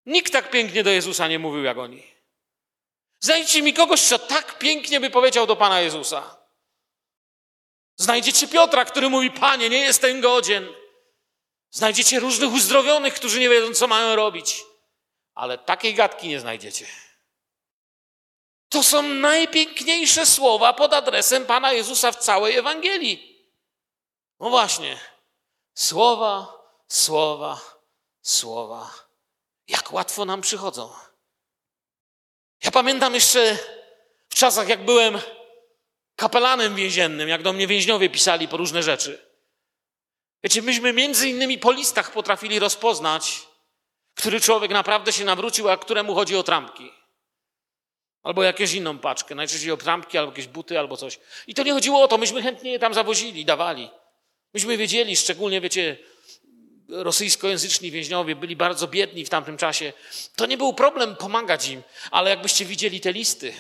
[0.07, 2.03] Nikt tak pięknie do Jezusa nie mówił jak oni.
[3.21, 6.37] Znajdźcie mi kogoś, kto tak pięknie by powiedział do Pana Jezusa.
[7.97, 10.69] Znajdziecie Piotra, który mówi: Panie, nie jestem godzien.
[11.71, 14.63] Znajdziecie różnych uzdrowionych, którzy nie wiedzą, co mają robić.
[15.35, 16.87] Ale takiej gadki nie znajdziecie.
[18.69, 23.47] To są najpiękniejsze słowa pod adresem Pana Jezusa w całej Ewangelii.
[24.41, 25.14] No właśnie.
[25.75, 27.61] Słowa, słowa,
[28.23, 28.91] słowa.
[29.69, 30.91] Jak łatwo nam przychodzą.
[32.65, 33.59] Ja pamiętam jeszcze
[34.29, 35.19] w czasach, jak byłem
[36.17, 39.27] kapelanem więziennym, jak do mnie więźniowie pisali po różne rzeczy.
[40.43, 43.43] Wiecie, myśmy między innymi po listach potrafili rozpoznać,
[44.15, 46.93] który człowiek naprawdę się nawrócił, a któremu chodzi o trampki.
[48.23, 51.19] Albo jakąś inną paczkę, najczęściej o trampki, albo jakieś buty, albo coś.
[51.47, 53.91] I to nie chodziło o to, myśmy chętnie je tam zawozili, dawali.
[54.55, 55.97] Myśmy wiedzieli, szczególnie, wiecie,
[56.89, 59.93] rosyjskojęzyczni więźniowie byli bardzo biedni w tamtym czasie.
[60.37, 63.55] To nie był problem pomagać im, ale jakbyście widzieli te listy.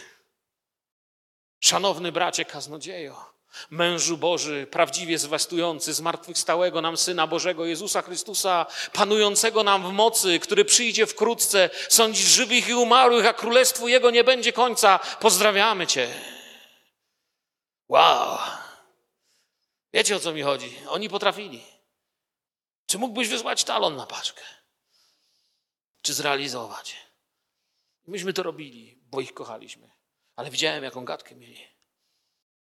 [1.60, 3.34] Szanowny bracie kaznodziejo,
[3.70, 10.64] Mężu Boży, prawdziwie zwastujący, zmartwychwstałego nam Syna Bożego, Jezusa Chrystusa, panującego nam w mocy, który
[10.64, 14.98] przyjdzie wkrótce, sądzić żywych i umarłych, a królestwu Jego nie będzie końca.
[15.20, 16.08] Pozdrawiamy Cię.
[17.88, 18.38] Wow!
[19.94, 20.76] Wiecie o co mi chodzi?
[20.88, 21.62] Oni potrafili.
[22.86, 24.42] Czy mógłbyś wysłać talon na paczkę?
[26.02, 26.96] Czy zrealizować?
[28.06, 29.90] Myśmy to robili, bo ich kochaliśmy.
[30.36, 31.66] Ale widziałem, jaką gadkę mieli.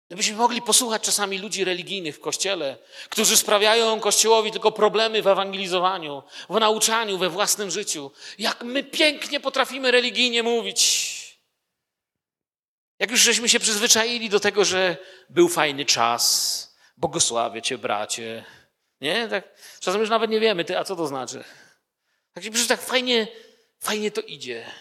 [0.08, 2.78] Gdybyśmy mogli posłuchać czasami ludzi religijnych w kościele,
[3.10, 8.12] którzy sprawiają kościołowi tylko problemy w ewangelizowaniu, w nauczaniu, we własnym życiu.
[8.38, 11.12] Jak my pięknie potrafimy religijnie mówić.
[13.00, 14.98] Jak już żeśmy się przyzwyczaili do tego, że
[15.30, 16.71] był fajny czas,
[17.02, 18.46] błogosławię cię, bracie.
[19.02, 19.28] Nie?
[19.28, 19.44] Tak,
[19.80, 21.44] czasem już nawet nie wiemy, ty, a co to znaczy.
[22.34, 23.28] Tak, przecież tak fajnie,
[23.80, 24.72] fajnie to idzie.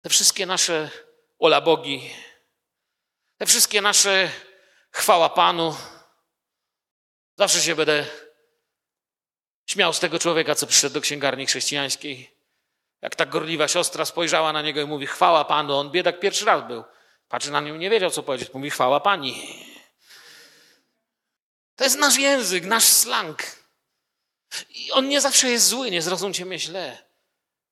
[0.00, 0.90] Te wszystkie nasze
[1.38, 2.10] olabogi,
[3.38, 4.30] te wszystkie nasze
[4.90, 5.76] chwała Panu.
[7.36, 8.06] Zawsze się będę
[9.66, 12.30] śmiał z tego człowieka, co przyszedł do księgarni chrześcijańskiej.
[13.02, 16.66] Jak ta gorliwa siostra spojrzała na niego i mówi, chwała Panu, on biedak pierwszy raz
[16.68, 16.84] był.
[17.28, 18.54] Patrzy na nią, nie wiedział, co powiedzieć.
[18.54, 19.65] Mówi, chwała Pani.
[21.76, 23.42] To jest nasz język, nasz slang.
[24.68, 27.06] I on nie zawsze jest zły, nie zrozumcie mnie źle.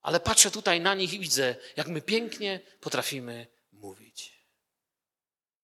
[0.01, 4.35] Ale patrzę tutaj na nich i widzę, jak my pięknie potrafimy mówić.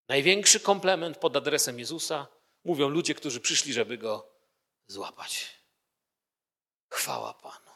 [0.09, 2.27] Największy komplement pod adresem Jezusa
[2.65, 4.33] mówią ludzie, którzy przyszli, żeby go
[4.87, 5.61] złapać.
[6.89, 7.71] Chwała Panu.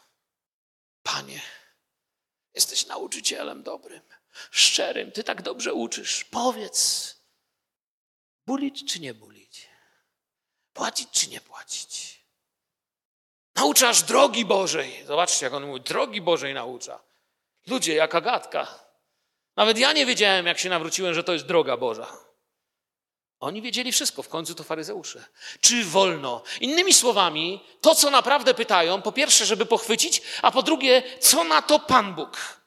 [1.02, 1.40] Panie,
[2.54, 4.02] jesteś nauczycielem dobrym,
[4.50, 6.24] szczerym, Ty tak dobrze uczysz.
[6.24, 7.14] Powiedz,
[8.46, 9.43] bulić czy nie bulić?
[10.74, 12.20] Płacić czy nie płacić?
[13.54, 15.04] Nauczasz drogi Bożej.
[15.06, 17.00] Zobaczcie, jak on mówi, drogi Bożej naucza.
[17.66, 18.84] Ludzie, jaka gadka.
[19.56, 22.16] Nawet ja nie wiedziałem, jak się nawróciłem, że to jest droga Boża.
[23.40, 25.24] Oni wiedzieli wszystko, w końcu to faryzeusze.
[25.60, 26.42] Czy wolno?
[26.60, 31.62] Innymi słowami, to co naprawdę pytają, po pierwsze, żeby pochwycić, a po drugie, co na
[31.62, 32.60] to Pan Bóg?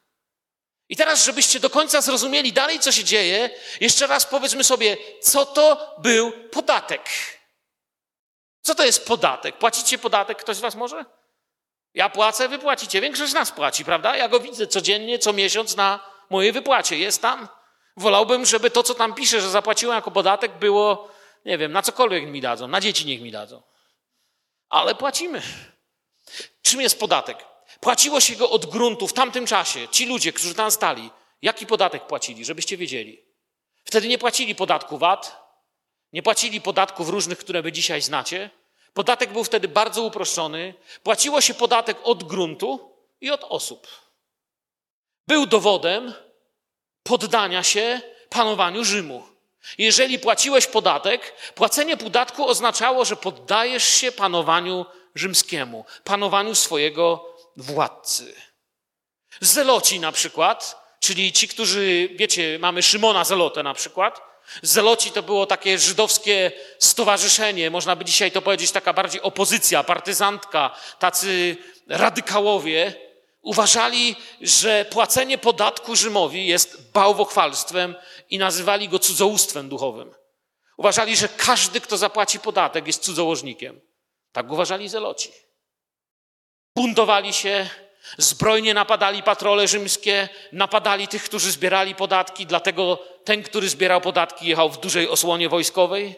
[0.90, 3.50] I teraz, żebyście do końca zrozumieli dalej, co się dzieje,
[3.82, 7.10] jeszcze raz powiedzmy sobie, co to był podatek.
[8.62, 9.58] Co to jest podatek?
[9.58, 10.38] Płacicie podatek?
[10.38, 11.06] Ktoś z Was może?
[11.94, 13.02] Ja płacę, wy płacicie.
[13.02, 14.18] Większość z nas płaci, prawda?
[14.18, 16.98] Ja go widzę codziennie, co miesiąc na mojej wypłacie.
[16.98, 17.48] Jest tam.
[17.98, 21.12] Wolałbym, żeby to, co tam pisze, że zapłaciłem jako podatek, było,
[21.46, 23.62] nie wiem, na cokolwiek mi dadzą, na dzieci niech mi dadzą.
[24.70, 25.42] Ale płacimy.
[26.62, 27.46] Czym jest podatek?
[27.80, 29.88] Płaciło się go od gruntu w tamtym czasie.
[29.88, 31.10] Ci ludzie, którzy tam stali,
[31.42, 33.26] jaki podatek płacili, żebyście wiedzieli.
[33.84, 35.47] Wtedy nie płacili podatku VAT,
[36.14, 38.50] nie płacili podatków różnych, które wy dzisiaj znacie.
[38.94, 40.74] Podatek był wtedy bardzo uproszczony.
[41.04, 43.88] Płaciło się podatek od gruntu i od osób.
[45.28, 46.14] Był dowodem
[47.04, 49.24] poddania się panowaniu Rzymu.
[49.78, 58.36] Jeżeli płaciłeś podatek, płacenie podatku oznaczało, że poddajesz się panowaniu rzymskiemu, panowaniu swojego władcy.
[59.42, 64.22] Zeloci na przykład, czyli ci, którzy, wiecie, mamy Szymona Zelotę na przykład,
[64.62, 70.76] Zeloci to było takie żydowskie stowarzyszenie, można by dzisiaj to powiedzieć, taka bardziej opozycja, partyzantka,
[71.00, 71.58] tacy
[71.88, 72.94] radykałowie.
[73.42, 77.96] Uważali, że płacenie podatku Rzymowi jest bałwochwalstwem
[78.30, 80.14] i nazywali go cudzołóstwem duchowym.
[80.78, 83.82] Uważali, że każdy, kto zapłaci podatek, jest cudzołożnikiem.
[84.32, 85.32] Tak uważali Zeloci.
[86.76, 87.70] Buntowali się,
[88.18, 94.70] Zbrojnie napadali patrole rzymskie, napadali tych, którzy zbierali podatki, dlatego ten, który zbierał podatki, jechał
[94.70, 96.16] w dużej osłonie wojskowej.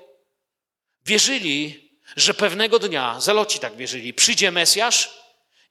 [1.05, 5.19] Wierzyli, że pewnego dnia, zeloci tak wierzyli, przyjdzie Mesjasz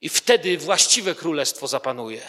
[0.01, 2.21] i wtedy właściwe królestwo zapanuje.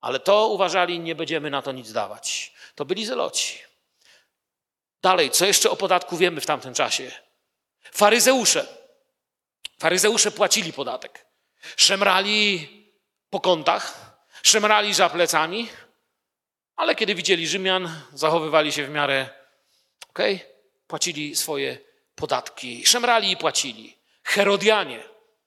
[0.00, 2.52] Ale to uważali, nie będziemy na to nic dawać.
[2.74, 3.58] To byli zeloci.
[5.02, 7.12] Dalej, co jeszcze o podatku wiemy w tamtym czasie?
[7.80, 8.66] Faryzeusze.
[9.78, 11.31] Faryzeusze płacili podatek.
[11.76, 12.68] Szemrali
[13.30, 15.68] po kątach, szemrali za plecami,
[16.76, 19.28] ale kiedy widzieli Rzymian, zachowywali się w miarę
[20.08, 20.48] okej, okay,
[20.86, 21.78] płacili swoje
[22.14, 22.86] podatki.
[22.86, 23.98] Szemrali i płacili.
[24.22, 25.02] Herodianie.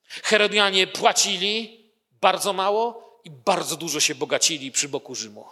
[0.07, 5.49] Herodianie płacili bardzo mało i bardzo dużo się bogacili przy boku Rzymu.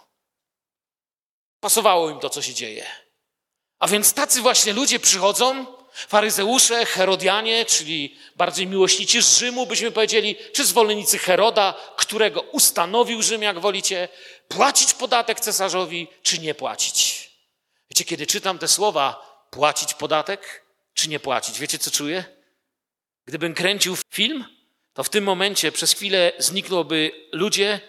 [1.60, 2.86] Pasowało im to, co się dzieje.
[3.78, 10.64] A więc tacy właśnie ludzie przychodzą, Faryzeusze, Herodianie, czyli bardziej miłośnicy Rzymu, byśmy powiedzieli, czy
[10.64, 14.08] zwolennicy Heroda, którego ustanowił Rzym, jak wolicie,
[14.48, 17.30] płacić podatek cesarzowi, czy nie płacić.
[17.90, 22.24] Wiecie, kiedy czytam te słowa, płacić podatek, czy nie płacić, wiecie, co czuję?
[23.26, 24.44] Gdybym kręcił film,
[24.94, 27.80] to w tym momencie przez chwilę zniknąłby ludzie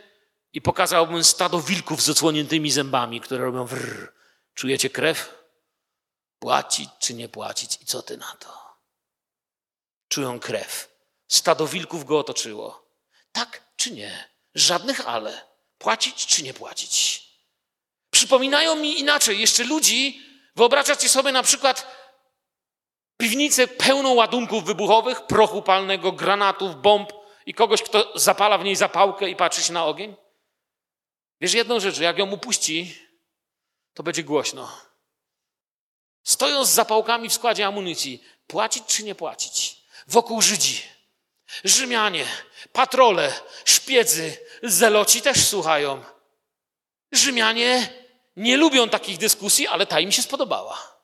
[0.53, 4.13] i pokazałbym stado wilków z odsłoniętymi zębami, które robią wrr.
[4.53, 5.44] Czujecie krew?
[6.45, 8.77] Płacić czy nie płacić i co ty na to?
[10.07, 10.95] Czują krew.
[11.27, 12.89] Stado wilków go otoczyło.
[13.31, 14.29] Tak czy nie?
[14.55, 15.47] Żadnych ale.
[15.77, 17.23] Płacić czy nie płacić?
[18.09, 20.21] Przypominają mi inaczej jeszcze ludzi.
[20.55, 21.87] Wyobrażacie sobie na przykład
[23.17, 27.13] piwnicę pełną ładunków wybuchowych, prochu palnego, granatów, bomb
[27.45, 30.15] i kogoś, kto zapala w niej zapałkę i patrzy się na ogień?
[31.41, 32.95] Wiesz jedną rzecz, jak ją upuści,
[33.93, 34.84] to będzie głośno.
[36.25, 38.23] Stoją z zapałkami w składzie amunicji.
[38.47, 39.77] Płacić czy nie płacić?
[40.07, 40.81] Wokół Żydzi.
[41.63, 42.25] Rzymianie,
[42.73, 43.33] patrole,
[43.65, 46.03] szpiedzy, zeloci też słuchają.
[47.11, 47.89] Rzymianie
[48.35, 50.95] nie lubią takich dyskusji, ale ta im się spodobała.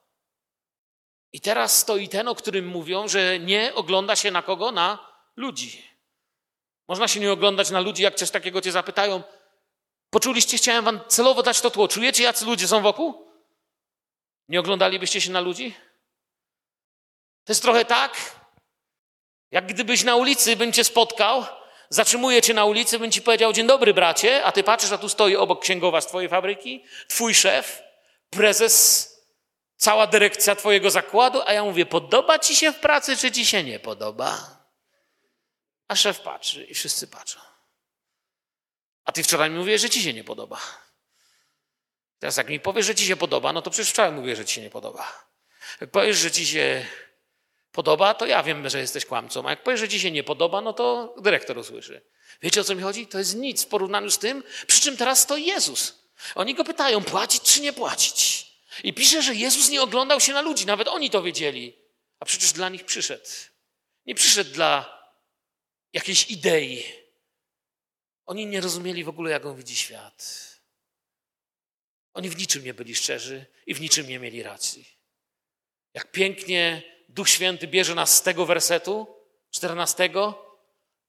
[1.32, 4.72] I teraz stoi ten, o którym mówią, że nie ogląda się na kogo?
[4.72, 5.82] Na ludzi.
[6.88, 9.22] Można się nie oglądać na ludzi, jak coś takiego cię zapytają.
[10.10, 11.88] Poczuliście, chciałem wam celowo dać to tło.
[11.88, 13.21] Czujecie, jacy ludzie są wokół?
[14.48, 15.74] Nie oglądalibyście się na ludzi?
[17.44, 18.16] To jest trochę tak,
[19.50, 21.46] jak gdybyś na ulicy bym cię spotkał,
[21.88, 25.08] zatrzymuję cię na ulicy, bym ci powiedział, dzień dobry bracie, a ty patrzysz, a tu
[25.08, 27.82] stoi obok księgowa z twojej fabryki, twój szef,
[28.30, 29.08] prezes,
[29.76, 33.64] cała dyrekcja twojego zakładu, a ja mówię, podoba ci się w pracy, czy ci się
[33.64, 34.62] nie podoba?
[35.88, 37.40] A szef patrzy i wszyscy patrzą.
[39.04, 40.60] A ty wczoraj mi mówisz, że ci się nie podoba.
[42.22, 44.54] Teraz jak mi powiesz, że ci się podoba, no to przecież wczoraj mówię, że ci
[44.54, 45.28] się nie podoba.
[45.80, 46.86] Jak powiesz, że ci się
[47.72, 49.46] podoba, to ja wiem, że jesteś kłamcą.
[49.46, 52.02] A jak powiesz, że ci się nie podoba, no to dyrektor usłyszy.
[52.42, 53.06] Wiecie o co mi chodzi?
[53.06, 55.94] To jest nic w porównaniu z tym, przy czym teraz stoi Jezus.
[56.34, 58.46] Oni go pytają, płacić czy nie płacić.
[58.84, 61.78] I pisze, że Jezus nie oglądał się na ludzi, nawet oni to wiedzieli.
[62.20, 63.30] A przecież dla nich przyszedł.
[64.06, 64.98] Nie przyszedł dla
[65.92, 66.84] jakiejś idei.
[68.26, 70.51] Oni nie rozumieli w ogóle, jak on widzi świat.
[72.14, 74.88] Oni w niczym nie byli szczerzy i w niczym nie mieli racji.
[75.94, 79.16] Jak pięknie Duch Święty bierze nas z tego wersetu,
[79.50, 80.10] 14,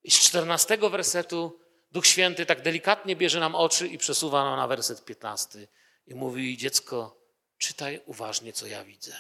[0.03, 1.59] i z 14 wersetu
[1.91, 5.67] Duch Święty tak delikatnie bierze nam oczy i przesuwa nam na werset 15
[6.07, 7.21] i mówi: Dziecko,
[7.57, 9.15] czytaj uważnie, co ja widzę.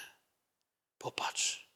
[0.97, 1.69] Popatrz.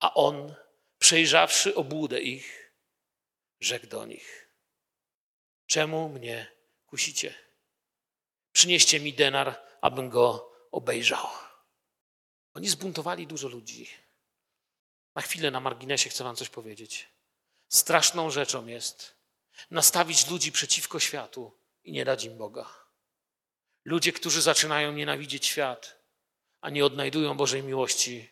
[0.00, 0.54] A on,
[0.98, 2.72] przejrzawszy obłudę ich,
[3.60, 4.48] rzekł do nich:
[5.66, 6.46] Czemu mnie
[6.86, 7.41] kusicie?
[8.52, 11.26] Przynieście mi denar, abym go obejrzał.
[12.54, 13.88] Oni zbuntowali dużo ludzi.
[15.14, 17.08] Na chwilę na marginesie chcę Wam coś powiedzieć.
[17.68, 19.14] Straszną rzeczą jest
[19.70, 21.52] nastawić ludzi przeciwko światu
[21.84, 22.74] i nie dać im Boga.
[23.84, 25.98] Ludzie, którzy zaczynają nienawidzieć świat,
[26.60, 28.30] a nie odnajdują Bożej miłości,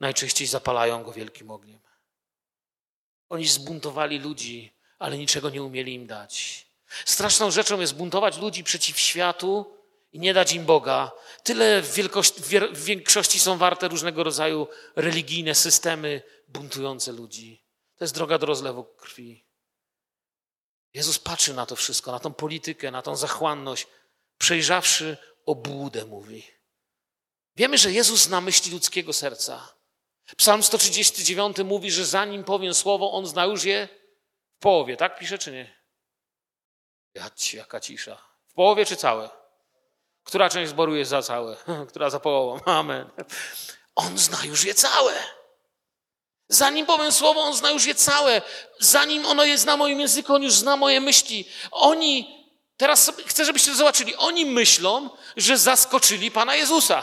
[0.00, 1.80] najczęściej zapalają go wielkim ogniem.
[3.28, 6.66] Oni zbuntowali ludzi, ale niczego nie umieli im dać.
[7.04, 9.78] Straszną rzeczą jest buntować ludzi przeciw światu
[10.12, 11.12] i nie dać im Boga.
[11.42, 11.96] Tyle w,
[12.72, 17.64] w większości są warte różnego rodzaju religijne systemy buntujące ludzi.
[17.96, 19.44] To jest droga do rozlewu krwi.
[20.94, 23.86] Jezus patrzy na to wszystko, na tą politykę, na tą zachłanność,
[24.38, 26.46] przejrzawszy obłudę, mówi.
[27.56, 29.74] Wiemy, że Jezus zna myśli ludzkiego serca.
[30.36, 33.88] Psalm 139 mówi, że zanim powiem słowo, on zna już je
[34.56, 34.96] w połowie.
[34.96, 35.77] Tak pisze czy nie?
[37.52, 38.18] Jaka cisza.
[38.48, 39.30] W połowie czy całe?
[40.24, 41.56] Która część zboru jest za całe?
[41.88, 42.64] Która za połową?
[42.78, 43.10] Amen.
[43.94, 45.14] On zna już je całe.
[46.48, 48.42] Zanim powiem słowo, on zna już je całe.
[48.78, 51.48] Zanim ono jest na moim języku, on już zna moje myśli.
[51.70, 52.44] Oni,
[52.76, 57.02] teraz chcę, żebyście to zobaczyli, oni myślą, że zaskoczyli Pana Jezusa.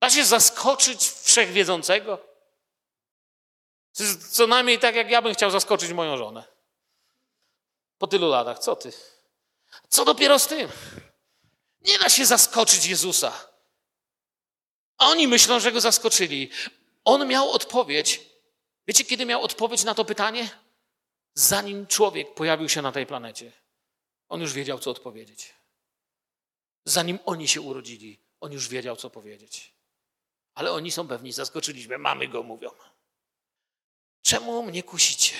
[0.00, 2.18] Da się zaskoczyć wszechwiedzącego?
[4.30, 6.44] Co najmniej tak, jak ja bym chciał zaskoczyć moją żonę.
[8.00, 8.92] Po tylu latach, co ty?
[9.88, 10.68] Co dopiero z tym?
[11.80, 13.32] Nie da się zaskoczyć Jezusa.
[14.98, 16.50] Oni myślą, że go zaskoczyli.
[17.04, 18.20] On miał odpowiedź.
[18.86, 20.48] Wiecie, kiedy miał odpowiedź na to pytanie?
[21.34, 23.52] Zanim człowiek pojawił się na tej planecie.
[24.28, 25.54] On już wiedział, co odpowiedzieć.
[26.84, 29.74] Zanim oni się urodzili, on już wiedział, co powiedzieć.
[30.54, 32.70] Ale oni są pewni, zaskoczyliśmy, mamy go, mówią.
[34.22, 35.36] Czemu mnie kusicie?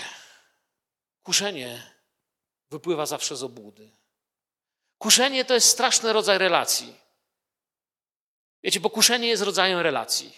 [1.23, 2.00] Kuszenie
[2.71, 3.91] wypływa zawsze z obłudy.
[4.99, 6.95] Kuszenie to jest straszny rodzaj relacji.
[8.63, 10.37] Wiecie, bo kuszenie jest rodzajem relacji.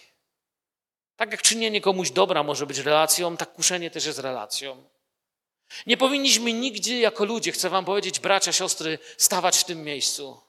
[1.15, 4.83] Tak jak czynienie komuś dobra może być relacją, tak kuszenie też jest relacją.
[5.85, 10.41] Nie powinniśmy nigdy jako ludzie, chcę wam powiedzieć, bracia, siostry, stawać w tym miejscu.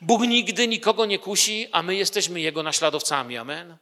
[0.00, 3.36] Bóg nigdy nikogo nie kusi, a my jesteśmy Jego naśladowcami.
[3.36, 3.76] Amen.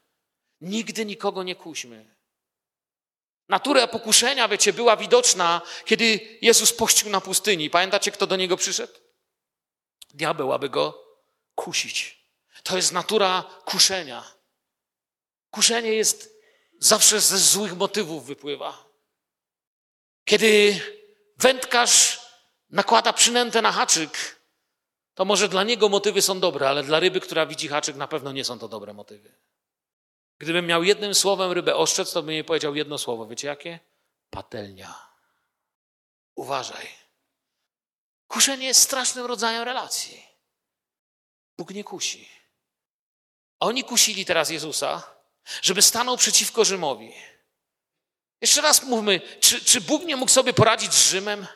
[0.61, 2.14] Nigdy nikogo nie kuśmy.
[3.49, 7.71] Natura pokuszenia, wiecie, była widoczna, kiedy Jezus pościł na pustyni.
[7.71, 8.93] Pamiętacie, kto do Niego przyszedł?
[10.15, 11.05] Diabeł, aby Go
[11.55, 12.25] kusić.
[12.63, 14.35] To jest natura kuszenia.
[15.51, 16.35] Kuszenie jest
[16.79, 18.85] zawsze ze złych motywów wypływa.
[20.25, 20.81] Kiedy
[21.37, 22.21] wędkarz
[22.71, 24.41] nakłada przynętę na haczyk,
[25.15, 28.33] to może dla niego motywy są dobre, ale dla ryby, która widzi haczyk, na pewno
[28.33, 29.35] nie są to dobre motywy.
[30.39, 33.27] Gdybym miał jednym słowem rybę oszczec, to bym jej powiedział jedno słowo.
[33.27, 33.81] Wiecie jakie?
[34.31, 35.09] Patelnia.
[36.35, 36.89] Uważaj.
[38.29, 40.27] Kuszenie jest strasznym rodzajem relacji.
[41.59, 42.29] Bóg nie kusi.
[43.61, 45.03] Oni kusili teraz Jezusa,
[45.63, 47.15] żeby stanął przeciwko Rzymowi.
[48.41, 51.47] Jeszcze raz mówmy, czy, czy Bóg nie mógł sobie poradzić z Rzymem?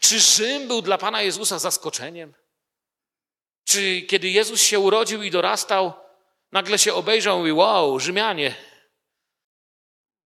[0.00, 2.34] Czy Rzym był dla Pana Jezusa zaskoczeniem?
[3.64, 6.03] Czy kiedy Jezus się urodził i dorastał,
[6.54, 8.54] nagle się obejrzał i wow, Rzymianie.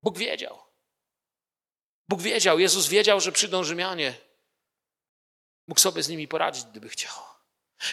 [0.02, 0.58] Bóg wiedział.
[2.08, 4.14] Bóg wiedział, Jezus wiedział, że przyjdą Rzymianie.
[5.66, 7.14] Mógł sobie z nimi poradzić, gdyby chciał.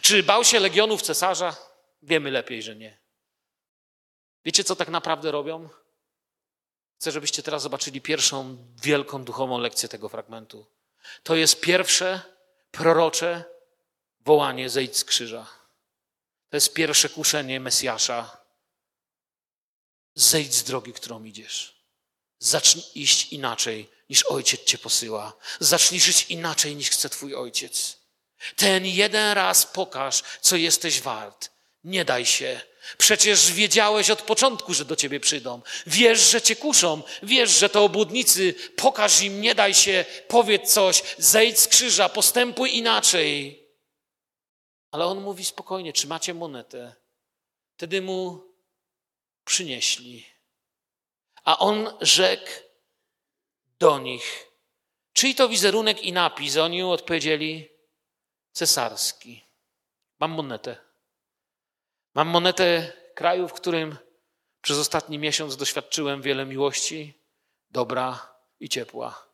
[0.02, 1.56] Czy bał się legionów cesarza?
[2.02, 2.98] Wiemy lepiej, że nie.
[4.46, 5.70] Wiecie, co tak naprawdę robią?
[7.00, 10.66] Chcę, żebyście teraz zobaczyli pierwszą wielką duchową lekcję tego fragmentu.
[11.24, 12.22] To jest pierwsze
[12.72, 13.44] prorocze
[14.20, 15.65] wołanie zejdź z krzyża.
[16.50, 18.38] To jest pierwsze kuszenie Mesjasza.
[20.16, 21.76] Zejdź z drogi, którą idziesz.
[22.40, 25.34] Zacznij iść inaczej, niż ojciec cię posyła.
[25.60, 27.98] Zacznij żyć inaczej, niż chce twój ojciec.
[28.56, 31.52] Ten jeden raz pokaż, co jesteś wart.
[31.84, 32.62] Nie daj się.
[32.98, 35.62] Przecież wiedziałeś od początku, że do ciebie przyjdą.
[35.88, 37.02] Wiesz, że cię kuszą.
[37.24, 38.56] Wiesz, że to obłudnicy.
[38.76, 43.65] Pokaż im, nie daj się, powiedz coś, zejdź z krzyża, postępuj inaczej.
[44.96, 46.96] Ale on mówi spokojnie, czy macie monetę?
[47.74, 48.44] Wtedy mu
[49.46, 50.26] przynieśli.
[51.44, 52.50] A on rzekł
[53.80, 54.48] do nich,
[55.14, 56.58] czyj to wizerunek i napis?
[56.58, 57.70] Oni mu odpowiedzieli,
[58.52, 59.46] cesarski.
[60.20, 60.78] Mam monetę.
[62.14, 63.98] Mam monetę kraju, w którym
[64.62, 67.14] przez ostatni miesiąc doświadczyłem wiele miłości,
[67.70, 69.28] dobra i ciepła.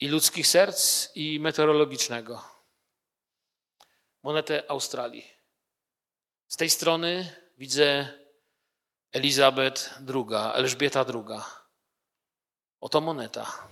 [0.00, 2.53] I ludzkich serc, i meteorologicznego.
[4.24, 5.30] Monetę Australii.
[6.48, 8.08] Z tej strony widzę
[9.12, 11.40] Elizabeth II, Elżbieta II.
[12.80, 13.68] Oto moneta.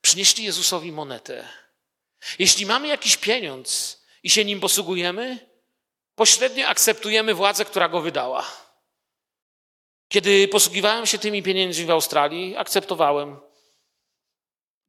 [0.00, 1.48] Przynieśli Jezusowi monetę.
[2.38, 5.50] Jeśli mamy jakiś pieniądz i się nim posługujemy,
[6.14, 8.46] pośrednio akceptujemy władzę, która go wydała.
[10.08, 13.40] Kiedy posługiwałem się tymi pieniędzmi w Australii, akceptowałem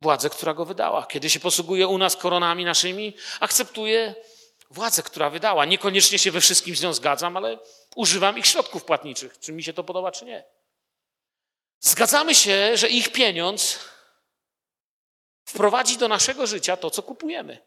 [0.02, 1.06] władzę, która go wydała.
[1.06, 4.16] Kiedy się posługuję u nas koronami naszymi, akceptuję
[4.72, 5.66] władzę, która wydała.
[5.66, 7.58] Niekoniecznie się we wszystkim z nią zgadzam, ale
[7.96, 10.44] używam ich środków płatniczych, czy mi się to podoba, czy nie.
[11.80, 13.80] Zgadzamy się, że ich pieniądz
[15.46, 17.60] wprowadzi do naszego życia to, co kupujemy.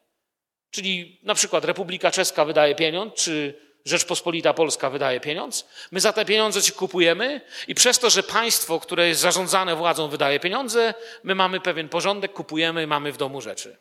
[0.71, 5.67] Czyli na przykład Republika Czeska wydaje pieniądz, czy Rzeczpospolita Polska wydaje pieniądz.
[5.91, 10.09] My za te pieniądze ci kupujemy i przez to, że państwo, które jest zarządzane władzą,
[10.09, 13.79] wydaje pieniądze, my mamy pewien porządek, kupujemy, mamy w domu rzeczy.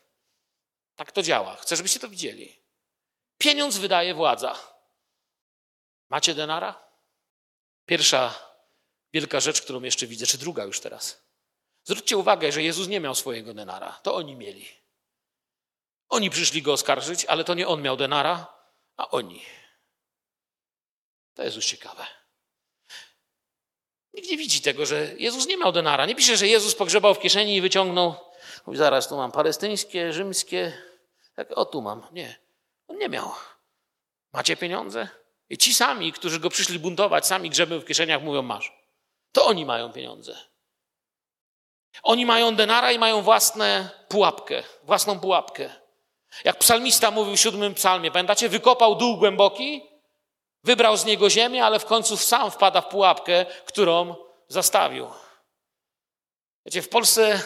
[0.96, 1.56] Tak to działa.
[1.56, 2.63] Chcę, żebyście to widzieli.
[3.38, 4.58] Pieniądz wydaje władza.
[6.08, 6.84] Macie denara?
[7.86, 8.34] Pierwsza
[9.12, 11.24] wielka rzecz, którą jeszcze widzę, czy druga już teraz.
[11.84, 14.00] Zwróćcie uwagę, że Jezus nie miał swojego denara.
[14.02, 14.68] To oni mieli.
[16.08, 18.46] Oni przyszli go oskarżyć, ale to nie on miał denara,
[18.96, 19.42] a oni.
[21.34, 22.06] To jest już ciekawe.
[24.12, 26.06] Nikt nie widzi tego, że Jezus nie miał denara.
[26.06, 28.14] Nie pisze, że Jezus pogrzebał w kieszeni i wyciągnął.
[28.66, 30.72] Mówi, zaraz tu mam palestyńskie, rzymskie.
[31.34, 32.06] Tak, o tu mam.
[32.12, 32.43] Nie.
[32.88, 33.32] On nie miał.
[34.32, 35.08] Macie pieniądze?
[35.50, 38.72] I ci sami, którzy go przyszli buntować, sami grzebią w kieszeniach, mówią masz.
[39.32, 40.38] To oni mają pieniądze.
[42.02, 43.64] Oni mają denara i mają własną
[44.08, 45.70] pułapkę, własną pułapkę.
[46.44, 49.82] Jak psalmista mówił w siódmym psalmie, pamiętacie, wykopał dół głęboki,
[50.64, 54.16] wybrał z niego ziemię, ale w końcu sam wpada w pułapkę, którą
[54.48, 55.10] zastawił.
[56.66, 57.42] Wiecie, w Polsce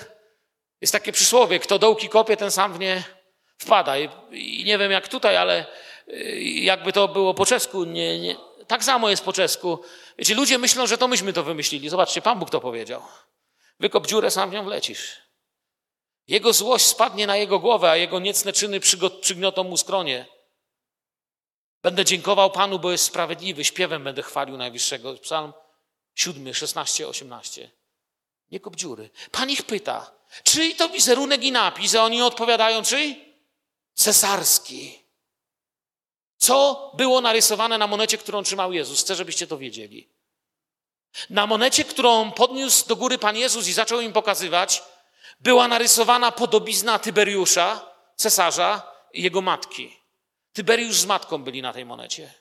[0.80, 3.17] jest takie przysłowie, kto dołki kopie, ten sam w nie
[3.58, 3.98] wpada.
[3.98, 5.66] I, nie wiem jak tutaj, ale
[6.08, 8.36] y, jakby to było po czesku, nie, nie,
[8.66, 9.78] tak samo jest po czesku.
[10.18, 11.88] Wiecie, ludzie myślą, że to myśmy to wymyślili.
[11.88, 13.02] Zobaczcie, Pan Bóg to powiedział.
[13.80, 15.16] Wykop dziurę, sam w nią wlecisz.
[16.28, 18.80] Jego złość spadnie na jego głowę, a jego niecne czyny
[19.20, 20.26] przygniotą mu skronie.
[21.82, 23.64] Będę dziękował Panu, bo jest sprawiedliwy.
[23.64, 25.14] Śpiewem będę chwalił Najwyższego.
[25.14, 25.52] Psalm
[26.14, 27.70] 7, 16, 18.
[28.50, 29.10] Nie kop dziury.
[29.32, 30.10] Pan ich pyta,
[30.42, 31.94] czyj to wizerunek i napis?
[31.94, 33.27] A oni odpowiadają, czyj?
[33.98, 35.04] Cesarski.
[36.36, 39.00] Co było narysowane na monecie, którą trzymał Jezus?
[39.00, 40.08] Chcę, żebyście to wiedzieli.
[41.30, 44.82] Na monecie, którą podniósł do góry Pan Jezus i zaczął im pokazywać,
[45.40, 48.82] była narysowana podobizna Tyberiusza, cesarza
[49.12, 49.96] i jego matki.
[50.52, 52.34] Tyberiusz z matką byli na tej monecie.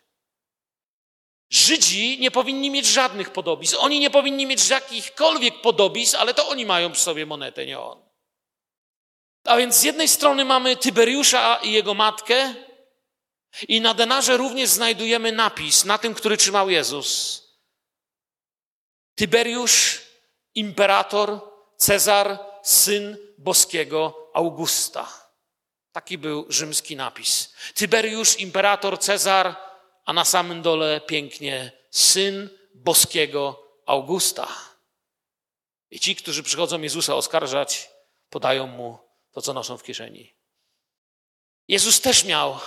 [1.49, 3.75] Żydzi nie powinni mieć żadnych podobizn.
[3.79, 8.06] Oni nie powinni mieć jakichkolwiek podobizn, ale to oni mają przy sobie monetę, nie on.
[9.47, 12.53] A więc z jednej strony mamy Tyberiusza i jego matkę,
[13.67, 17.43] i na denarze również znajdujemy napis na tym, który trzymał Jezus.
[19.15, 20.01] Tyberiusz,
[20.55, 21.41] imperator,
[21.77, 25.07] Cezar, syn boskiego Augusta.
[25.91, 27.53] Taki był rzymski napis.
[27.73, 29.55] Tyberiusz, imperator, Cezar,
[30.05, 34.47] a na samym dole pięknie syn boskiego Augusta.
[35.91, 37.89] I ci, którzy przychodzą Jezusa oskarżać,
[38.29, 39.06] podają mu
[39.37, 40.35] to, co noszą w kieszeni.
[41.67, 42.59] Jezus też miał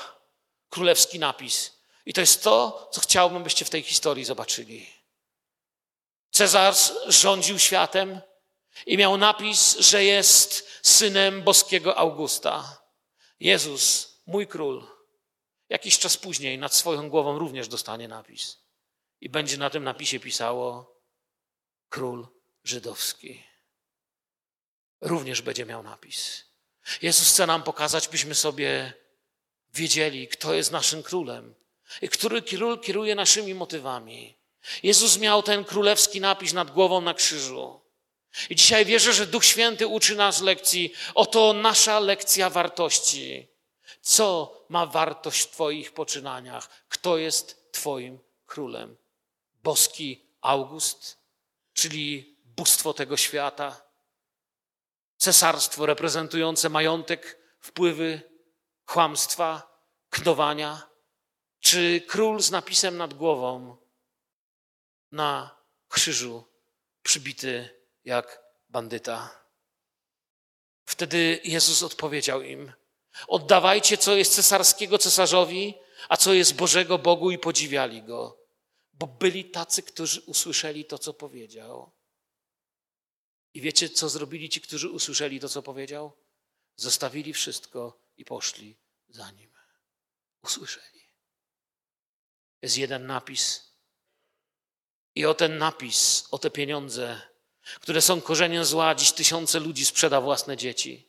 [0.69, 1.83] królewski napis.
[2.07, 4.87] I to jest to, co chciałbym, byście w tej historii zobaczyli.
[6.31, 6.75] Cezar
[7.07, 8.21] rządził światem
[8.87, 12.83] i miał napis, że jest synem boskiego Augusta.
[13.41, 14.87] Jezus, mój król,
[15.69, 18.59] jakiś czas później nad swoją głową również dostanie napis.
[19.21, 20.97] I będzie na tym napisie pisało
[21.89, 22.29] król
[22.65, 23.51] żydowski
[25.01, 26.50] również będzie miał napis.
[27.03, 28.93] Jezus chce nam pokazać, byśmy sobie
[29.75, 31.55] wiedzieli, kto jest naszym królem
[32.03, 34.37] i który król kieruje naszymi motywami.
[34.83, 37.81] Jezus miał ten królewski napis nad głową na krzyżu.
[38.51, 40.93] I dzisiaj wierzę, że Duch Święty uczy nas lekcji.
[41.15, 43.49] Oto nasza lekcja wartości.
[44.03, 46.69] Co ma wartość w Twoich poczynaniach?
[46.89, 48.97] Kto jest Twoim królem?
[49.63, 51.19] Boski August,
[51.75, 53.83] czyli bóstwo tego świata,
[55.21, 58.23] cesarstwo reprezentujące majątek, wpływy,
[58.87, 60.91] kłamstwa, knowania,
[61.61, 63.77] czy król z napisem nad głową
[65.13, 65.57] na
[65.89, 66.45] krzyżu,
[67.03, 69.45] przybity jak bandyta.
[70.85, 72.73] Wtedy Jezus odpowiedział im:
[73.29, 75.75] Oddawajcie, co jest cesarskiego cesarzowi,
[76.09, 78.39] a co jest Bożego Bogu, i podziwiali go,
[78.93, 82.00] bo byli tacy, którzy usłyszeli to, co powiedział.
[83.55, 86.13] I wiecie, co zrobili ci, którzy usłyszeli to, co powiedział?
[86.77, 88.77] Zostawili wszystko i poszli
[89.09, 89.51] za nim.
[90.43, 91.01] Usłyszeli.
[92.63, 93.71] Jest jeden napis.
[95.15, 97.21] I o ten napis, o te pieniądze,
[97.81, 101.09] które są korzeniem zła, dziś tysiące ludzi sprzeda własne dzieci,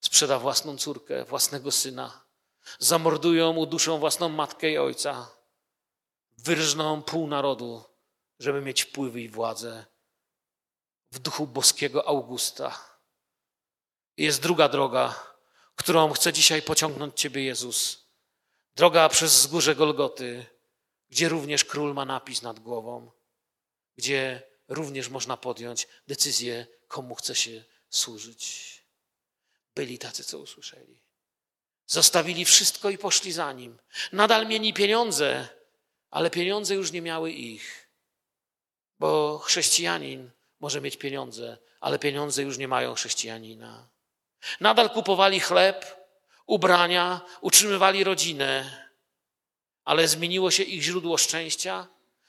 [0.00, 2.24] sprzeda własną córkę, własnego syna,
[2.78, 5.30] zamordują, uduszą własną matkę i ojca,
[6.38, 7.84] wyrżną pół narodu,
[8.38, 9.86] żeby mieć wpływy i władzę
[11.10, 12.98] w duchu boskiego Augusta.
[14.16, 15.34] Jest druga droga,
[15.74, 18.08] którą chce dzisiaj pociągnąć Ciebie Jezus.
[18.76, 20.46] Droga przez wzgórze Golgoty,
[21.10, 23.10] gdzie również król ma napis nad głową,
[23.96, 28.78] gdzie również można podjąć decyzję, komu chce się służyć.
[29.74, 31.02] Byli tacy, co usłyszeli.
[31.86, 33.78] Zostawili wszystko i poszli za nim.
[34.12, 35.48] Nadal mieli pieniądze,
[36.10, 37.88] ale pieniądze już nie miały ich,
[38.98, 40.30] bo chrześcijanin
[40.60, 43.88] może mieć pieniądze, ale pieniądze już nie mają chrześcijanina.
[44.60, 46.06] Nadal kupowali chleb,
[46.46, 48.82] ubrania, utrzymywali rodzinę,
[49.84, 51.86] ale zmieniło się ich źródło szczęścia,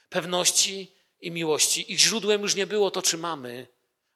[0.08, 1.92] pewności i miłości.
[1.92, 3.66] Ich źródłem już nie było to, czy mamy,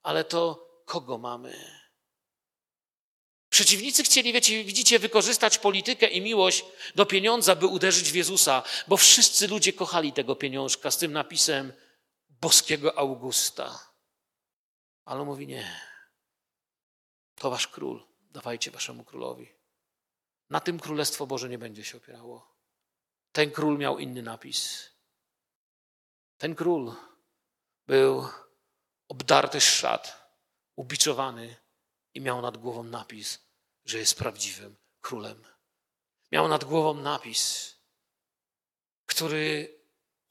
[0.03, 1.85] ale to, kogo mamy.
[3.49, 8.97] Przeciwnicy chcieli, wiecie, widzicie, wykorzystać politykę i miłość do pieniądza, by uderzyć w Jezusa, bo
[8.97, 11.73] wszyscy ludzie kochali tego pieniążka z tym napisem
[12.41, 13.94] boskiego Augusta.
[15.05, 15.81] Ale on mówi nie.
[17.35, 18.07] To wasz król.
[18.21, 19.53] Dawajcie waszemu królowi.
[20.51, 22.55] Na tym Królestwo Boże nie będzie się opierało.
[23.33, 24.91] Ten król miał inny napis.
[26.39, 26.95] Ten król
[27.87, 28.29] był
[29.09, 30.31] obdarty z szat,
[30.77, 31.57] ubiczowany
[32.15, 33.39] i miał nad głową napis,
[33.85, 35.45] że jest prawdziwym królem.
[36.33, 37.75] Miał nad głową napis,
[39.07, 39.79] który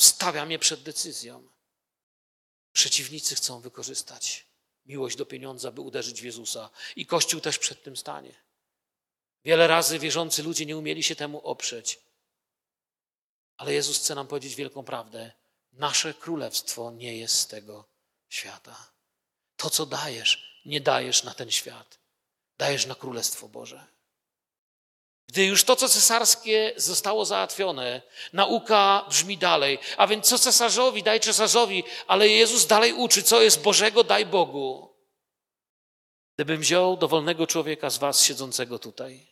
[0.02, 1.50] stawia mnie przed decyzją.
[2.72, 4.53] Przeciwnicy chcą wykorzystać
[4.86, 6.70] miłość do pieniądza, by uderzyć w Jezusa.
[6.96, 8.36] I Kościół też przed tym stanie.
[9.46, 12.00] Wiele razy wierzący ludzie nie umieli się temu oprzeć.
[13.58, 15.32] Ale Jezus chce nam powiedzieć wielką prawdę.
[15.74, 17.86] Nasze królestwo nie jest z tego
[18.30, 18.92] świata.
[19.58, 22.00] To, co dajesz, nie dajesz na ten świat.
[22.58, 23.88] Dajesz na Królestwo Boże.
[25.28, 28.02] Gdy już to, co cesarskie zostało załatwione,
[28.34, 29.80] nauka brzmi dalej.
[29.98, 34.94] A więc co cesarzowi, daj cesarzowi, ale Jezus dalej uczy, co jest Bożego, daj Bogu.
[36.36, 39.28] Gdybym wziął dowolnego człowieka z was siedzącego tutaj,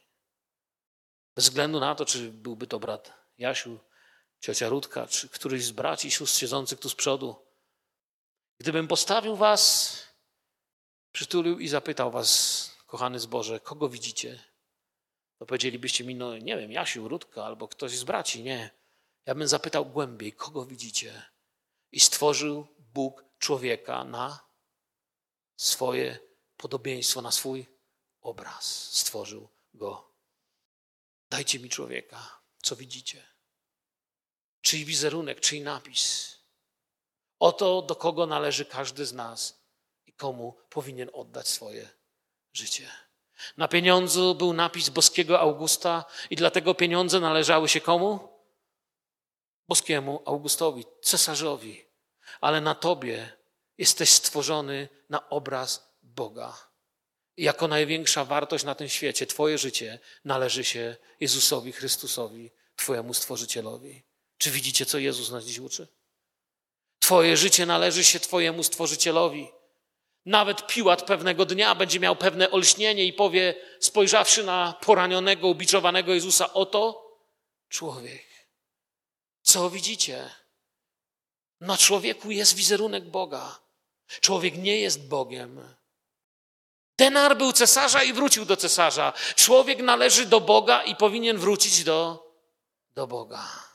[1.36, 3.80] bez względu na to, czy byłby to brat Jasiu,
[4.40, 7.46] ciocia Rudka, czy któryś z braci sióstr siedzących tu z przodu,
[8.60, 9.98] gdybym postawił was,
[11.12, 14.51] przytulił i zapytał was, kochany zboże, kogo widzicie?
[15.42, 18.44] To powiedzielibyście mi, no nie wiem, Jasiu, Rudka albo ktoś z braci.
[18.44, 18.70] Nie.
[19.26, 21.24] Ja bym zapytał głębiej, kogo widzicie?
[21.92, 24.40] I stworzył Bóg człowieka na
[25.56, 26.20] swoje
[26.58, 27.68] podobieństwo, na swój
[28.22, 28.92] obraz.
[28.92, 30.12] Stworzył go.
[31.30, 33.24] Dajcie mi człowieka, co widzicie?
[34.62, 36.36] Czyj wizerunek, czyj napis?
[37.40, 39.64] Oto do kogo należy każdy z nas
[40.06, 41.90] i komu powinien oddać swoje
[42.54, 42.92] życie.
[43.58, 48.30] Na pieniądzu był napis boskiego Augusta i dlatego pieniądze należały się komu?
[49.68, 51.86] Boskiemu Augustowi, cesarzowi.
[52.42, 53.30] Ale na tobie
[53.78, 56.72] jesteś stworzony na obraz Boga.
[57.38, 64.04] I jako największa wartość na tym świecie, Twoje życie należy się Jezusowi Chrystusowi, Twojemu Stworzycielowi.
[64.38, 65.88] Czy widzicie, co Jezus nas dziś uczy?
[67.00, 69.52] Twoje życie należy się Twojemu Stworzycielowi.
[70.26, 76.54] Nawet Piłat pewnego dnia będzie miał pewne olśnienie i powie, spojrzawszy na poranionego, ubiczowanego Jezusa,
[76.54, 77.12] oto
[77.70, 78.26] człowiek.
[79.42, 80.30] Co widzicie?
[81.62, 83.60] Na człowieku jest wizerunek Boga.
[84.22, 85.76] Człowiek nie jest Bogiem.
[86.98, 89.14] Denar był cesarza i wrócił do cesarza.
[89.36, 92.32] Człowiek należy do Boga i powinien wrócić do,
[92.96, 93.71] do Boga.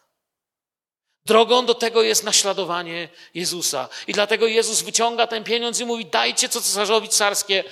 [1.26, 3.88] Drogą do tego jest naśladowanie Jezusa.
[4.06, 7.64] I dlatego Jezus wyciąga ten pieniądz i mówi: Dajcie co cesarzowi carskie.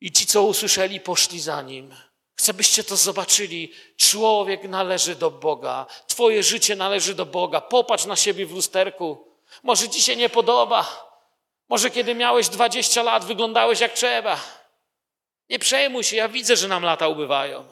[0.00, 1.94] I ci, co usłyszeli, poszli za nim.
[2.36, 3.72] Chcę, byście to zobaczyli.
[3.96, 5.86] Człowiek należy do Boga.
[6.06, 7.60] Twoje życie należy do Boga.
[7.60, 9.28] Popatrz na siebie w lusterku.
[9.62, 11.10] Może ci się nie podoba.
[11.68, 14.40] Może kiedy miałeś 20 lat, wyglądałeś jak trzeba.
[15.48, 17.64] Nie przejmuj się, ja widzę, że nam lata ubywają.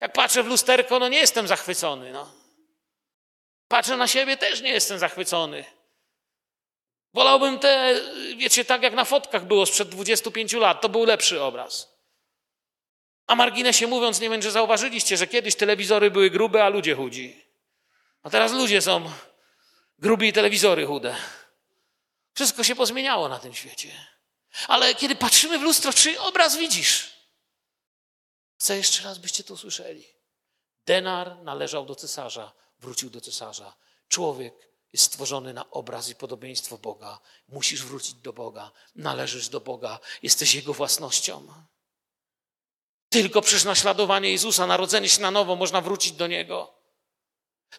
[0.00, 2.12] Jak patrzę w lusterko, no nie jestem zachwycony.
[2.12, 2.47] No.
[3.68, 5.64] Patrzę na siebie, też nie jestem zachwycony.
[7.14, 8.00] Wolałbym te,
[8.36, 11.98] wiecie, tak jak na fotkach było sprzed 25 lat, to był lepszy obraz.
[13.26, 17.44] A marginesie mówiąc, nie wiem, czy zauważyliście, że kiedyś telewizory były grube, a ludzie chudzi.
[18.22, 19.10] A teraz ludzie są
[19.98, 21.16] grubi i telewizory chude.
[22.34, 23.90] Wszystko się pozmieniało na tym świecie.
[24.68, 27.10] Ale kiedy patrzymy w lustro, czy obraz widzisz?
[28.60, 30.06] Chcę jeszcze raz, byście to usłyszeli.
[30.86, 33.76] Denar należał do cesarza, wrócił do cesarza.
[34.08, 34.54] Człowiek
[34.92, 37.20] jest stworzony na obraz i podobieństwo Boga.
[37.48, 41.52] Musisz wrócić do Boga, należysz do Boga, jesteś Jego własnością.
[43.08, 46.74] Tylko przez naśladowanie Jezusa, narodzenie się na nowo, można wrócić do Niego.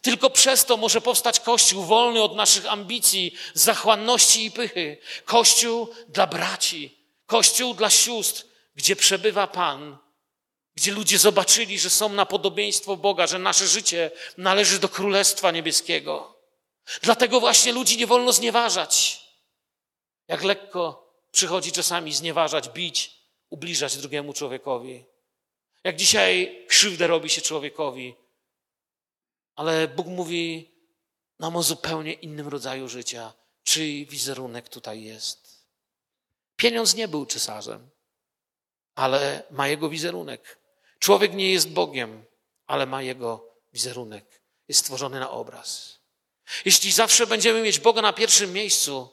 [0.01, 4.97] Tylko przez to może powstać Kościół wolny od naszych ambicji, zachłanności i pychy.
[5.25, 8.45] Kościół dla braci, Kościół dla sióstr,
[8.75, 9.97] gdzie przebywa Pan,
[10.79, 16.35] gdzie ludzie zobaczyli, że są na podobieństwo Boga, że nasze życie należy do Królestwa Niebieskiego.
[17.01, 19.23] Dlatego właśnie ludzi nie wolno znieważać.
[20.27, 23.11] Jak lekko przychodzi czasami znieważać, bić,
[23.49, 25.05] ubliżać drugiemu człowiekowi.
[25.83, 28.15] Jak dzisiaj krzywdę robi się człowiekowi,
[29.55, 30.71] ale Bóg mówi
[31.39, 33.33] nam o zupełnie innym rodzaju życia.
[33.63, 35.65] Czyj wizerunek tutaj jest?
[36.55, 37.89] Pieniądz nie był cesarzem,
[38.95, 40.58] ale ma jego wizerunek.
[40.99, 42.25] Człowiek nie jest Bogiem,
[42.67, 44.41] ale ma jego wizerunek.
[44.67, 45.99] Jest stworzony na obraz.
[46.65, 49.09] Jeśli zawsze będziemy mieć Boga na pierwszym miejscu,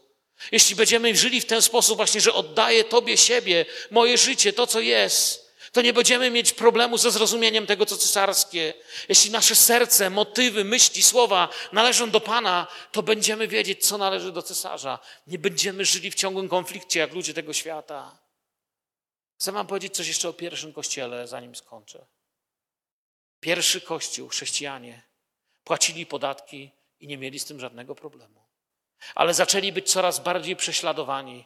[0.53, 4.81] jeśli będziemy żyli w ten sposób właśnie, że oddaję Tobie siebie, moje życie, to co
[4.81, 8.75] jest, to nie będziemy mieć problemu ze zrozumieniem tego, co cesarskie.
[9.09, 14.43] Jeśli nasze serce, motywy, myśli, słowa należą do Pana, to będziemy wiedzieć, co należy do
[14.43, 14.99] cesarza.
[15.27, 18.19] Nie będziemy żyli w ciągłym konflikcie, jak ludzie tego świata.
[19.39, 22.07] Chcę Wam powiedzieć coś jeszcze o pierwszym kościele, zanim skończę.
[23.41, 25.03] Pierwszy kościół, chrześcijanie,
[25.65, 26.71] płacili podatki
[27.01, 28.47] i nie mieli z tym żadnego problemu.
[29.15, 31.45] Ale zaczęli być coraz bardziej prześladowani.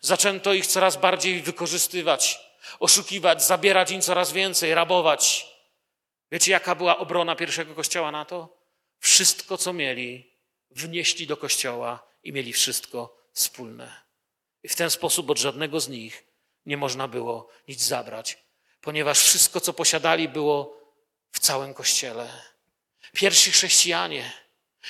[0.00, 2.48] Zaczęto ich coraz bardziej wykorzystywać
[2.80, 5.46] oszukiwać, zabierać im coraz więcej, rabować.
[6.32, 8.58] Wiecie, jaka była obrona pierwszego kościoła na to?
[8.98, 10.30] Wszystko, co mieli,
[10.70, 14.02] wnieśli do kościoła i mieli wszystko wspólne.
[14.62, 16.27] I w ten sposób od żadnego z nich
[16.68, 18.38] nie można było nic zabrać,
[18.80, 20.78] ponieważ wszystko, co posiadali, było
[21.32, 22.28] w całym kościele.
[23.12, 24.32] Pierwsi chrześcijanie,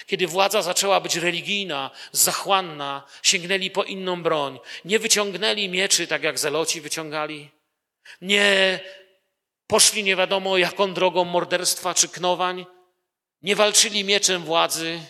[0.06, 4.58] kiedy władza zaczęła być religijna, zachłanna, sięgnęli po inną broń.
[4.84, 7.50] Nie wyciągnęli mieczy, tak jak zeloci wyciągali,
[8.20, 8.80] nie
[9.66, 12.66] poszli nie wiadomo jaką drogą morderstwa czy knowań,
[13.42, 15.00] nie walczyli mieczem władzy.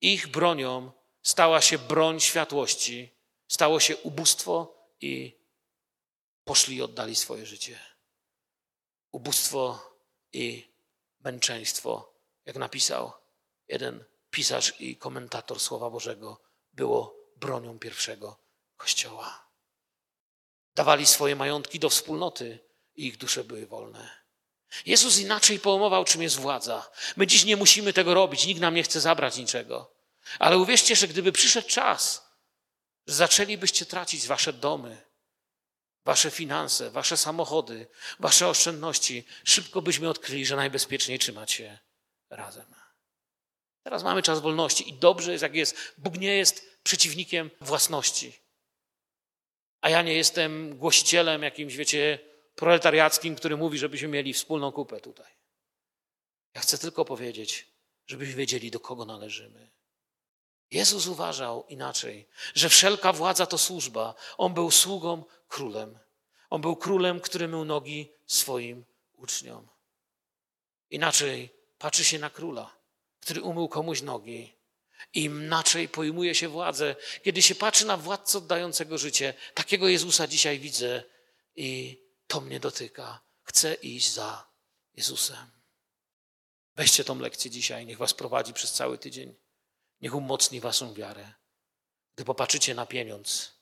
[0.00, 0.92] Ich bronią
[1.22, 3.10] stała się broń światłości,
[3.48, 5.41] stało się ubóstwo i
[6.44, 7.80] poszli i oddali swoje życie.
[9.10, 9.92] Ubóstwo
[10.32, 10.72] i
[11.20, 12.14] męczeństwo,
[12.46, 13.12] jak napisał
[13.68, 16.40] jeden pisarz i komentator Słowa Bożego,
[16.72, 18.38] było bronią pierwszego
[18.76, 19.48] Kościoła.
[20.74, 22.58] Dawali swoje majątki do wspólnoty
[22.94, 24.22] i ich dusze były wolne.
[24.86, 26.90] Jezus inaczej pojmował, czym jest władza.
[27.16, 29.94] My dziś nie musimy tego robić, nikt nam nie chce zabrać niczego.
[30.38, 32.28] Ale uwierzcie, że gdyby przyszedł czas,
[33.06, 35.02] że zaczęlibyście tracić wasze domy,
[36.04, 37.86] wasze finanse, wasze samochody,
[38.18, 41.78] wasze oszczędności, szybko byśmy odkryli, że najbezpieczniej trzymać się
[42.30, 42.74] razem.
[43.82, 45.94] Teraz mamy czas wolności i dobrze jest, jak jest.
[45.98, 48.32] Bóg nie jest przeciwnikiem własności.
[49.80, 52.18] A ja nie jestem głosicielem jakimś, wiecie,
[52.54, 55.32] proletariackim, który mówi, żebyśmy mieli wspólną kupę tutaj.
[56.54, 57.66] Ja chcę tylko powiedzieć,
[58.06, 59.70] żebyśmy wiedzieli, do kogo należymy.
[60.70, 64.14] Jezus uważał inaczej, że wszelka władza to służba.
[64.38, 65.24] On był sługą
[65.54, 65.98] królem.
[66.50, 68.84] On był królem, który mył nogi swoim
[69.16, 69.68] uczniom.
[70.90, 71.36] Inaczej
[71.78, 72.76] patrzy się na króla,
[73.20, 74.62] który umył komuś nogi
[75.14, 76.96] im inaczej pojmuje się władzę.
[77.22, 81.02] Kiedy się patrzy na władcę oddającego życie, takiego Jezusa dzisiaj widzę
[81.56, 83.20] i to mnie dotyka.
[83.42, 84.46] Chcę iść za
[84.94, 85.50] Jezusem.
[86.76, 89.34] Weźcie tą lekcję dzisiaj, niech was prowadzi przez cały tydzień.
[90.00, 91.32] Niech umocni waszą wiarę.
[92.14, 93.52] Gdy popatrzycie na pieniądz,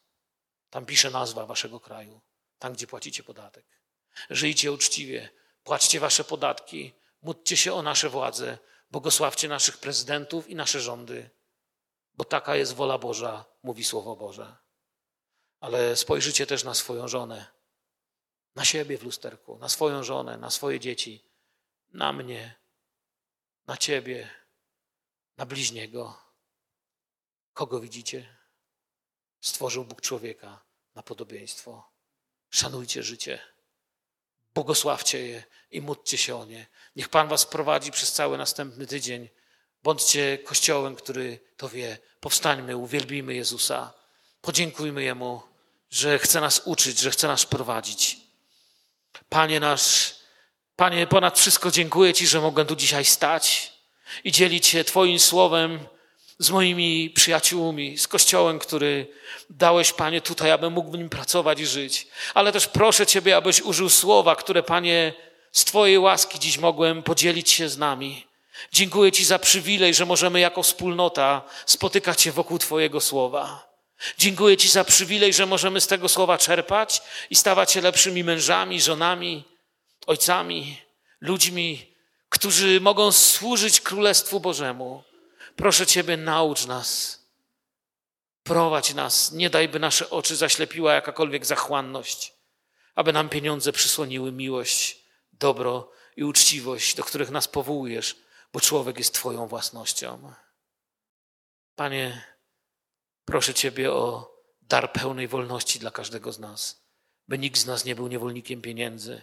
[0.71, 2.21] tam pisze nazwa waszego kraju,
[2.59, 3.67] tam gdzie płacicie podatek.
[4.31, 5.29] Żyjcie uczciwie,
[5.65, 6.93] płaczcie wasze podatki,
[7.23, 8.59] módlcie się o nasze władze,
[8.91, 11.31] błogosławcie naszych prezydentów i nasze rządy,
[12.15, 14.57] bo taka jest wola Boża, mówi Słowo Boże.
[15.61, 17.47] Ale spojrzycie też na swoją żonę,
[18.55, 21.25] na siebie w lusterku, na swoją żonę, na swoje dzieci,
[21.93, 22.55] na mnie,
[23.67, 24.31] na ciebie,
[25.37, 26.19] na bliźniego.
[27.53, 28.40] Kogo widzicie?
[29.41, 30.61] Stworzył Bóg człowieka
[30.95, 31.91] na podobieństwo.
[32.51, 33.39] Szanujcie życie,
[34.55, 36.67] błogosławcie je i módlcie się o nie.
[36.97, 39.29] Niech Pan Was prowadzi przez cały następny tydzień.
[39.83, 41.99] Bądźcie kościołem, który to wie.
[42.21, 43.93] Powstańmy, uwielbijmy Jezusa.
[44.41, 45.43] Podziękujmy Jemu,
[45.91, 48.21] że chce nas uczyć, że chce nas prowadzić.
[49.29, 50.15] Panie nasz,
[50.77, 53.73] Panie, ponad wszystko dziękuję Ci, że mogę tu dzisiaj stać
[54.25, 55.87] i dzielić się Twoim słowem
[56.41, 59.07] z moimi przyjaciółmi, z kościołem, który
[59.51, 62.07] dałeś, Panie, tutaj, abym mógł w nim pracować i żyć.
[62.35, 65.13] Ale też proszę Ciebie, abyś użył słowa, które, Panie,
[65.53, 68.27] z Twojej łaski dziś mogłem podzielić się z nami.
[68.73, 73.71] Dziękuję Ci za przywilej, że możemy jako wspólnota spotykać się wokół Twojego słowa.
[74.19, 78.81] Dziękuję Ci za przywilej, że możemy z tego słowa czerpać i stawać się lepszymi mężami,
[78.81, 79.45] żonami,
[80.07, 80.77] ojcami,
[81.21, 81.87] ludźmi,
[82.29, 85.10] którzy mogą służyć Królestwu Bożemu.
[85.57, 87.21] Proszę Ciebie, naucz nas,
[88.43, 92.35] prowadź nas, nie daj, by nasze oczy zaślepiła jakakolwiek zachłanność,
[92.95, 98.17] aby nam pieniądze przysłoniły miłość, dobro i uczciwość, do których nas powołujesz,
[98.53, 100.33] bo człowiek jest Twoją własnością.
[101.77, 102.25] Panie,
[103.25, 106.85] proszę Ciebie o dar pełnej wolności dla każdego z nas,
[107.29, 109.23] by nikt z nas nie był niewolnikiem pieniędzy,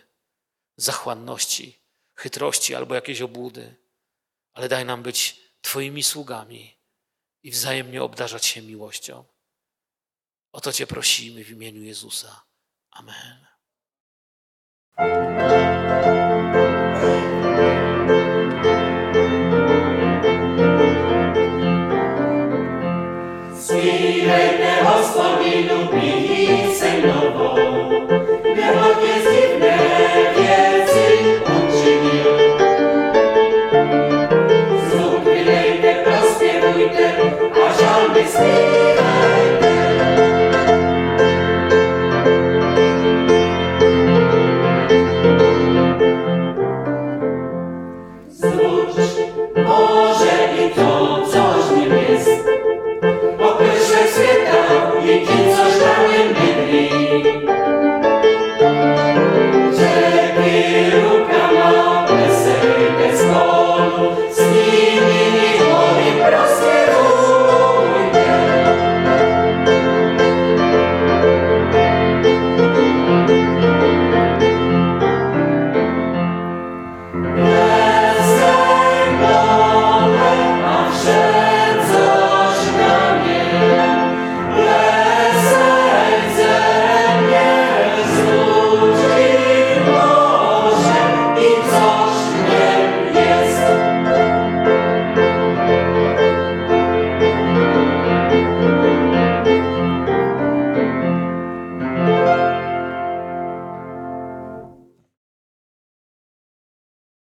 [0.78, 1.80] zachłanności,
[2.16, 3.76] chytrości albo jakiejś obłudy,
[4.54, 6.78] ale daj nam być Twoimi sługami
[7.44, 9.26] i wzajemnie obdarzać się miłością.
[10.52, 12.44] O to Cię prosimy w imieniu Jezusa.
[12.92, 13.48] Amen.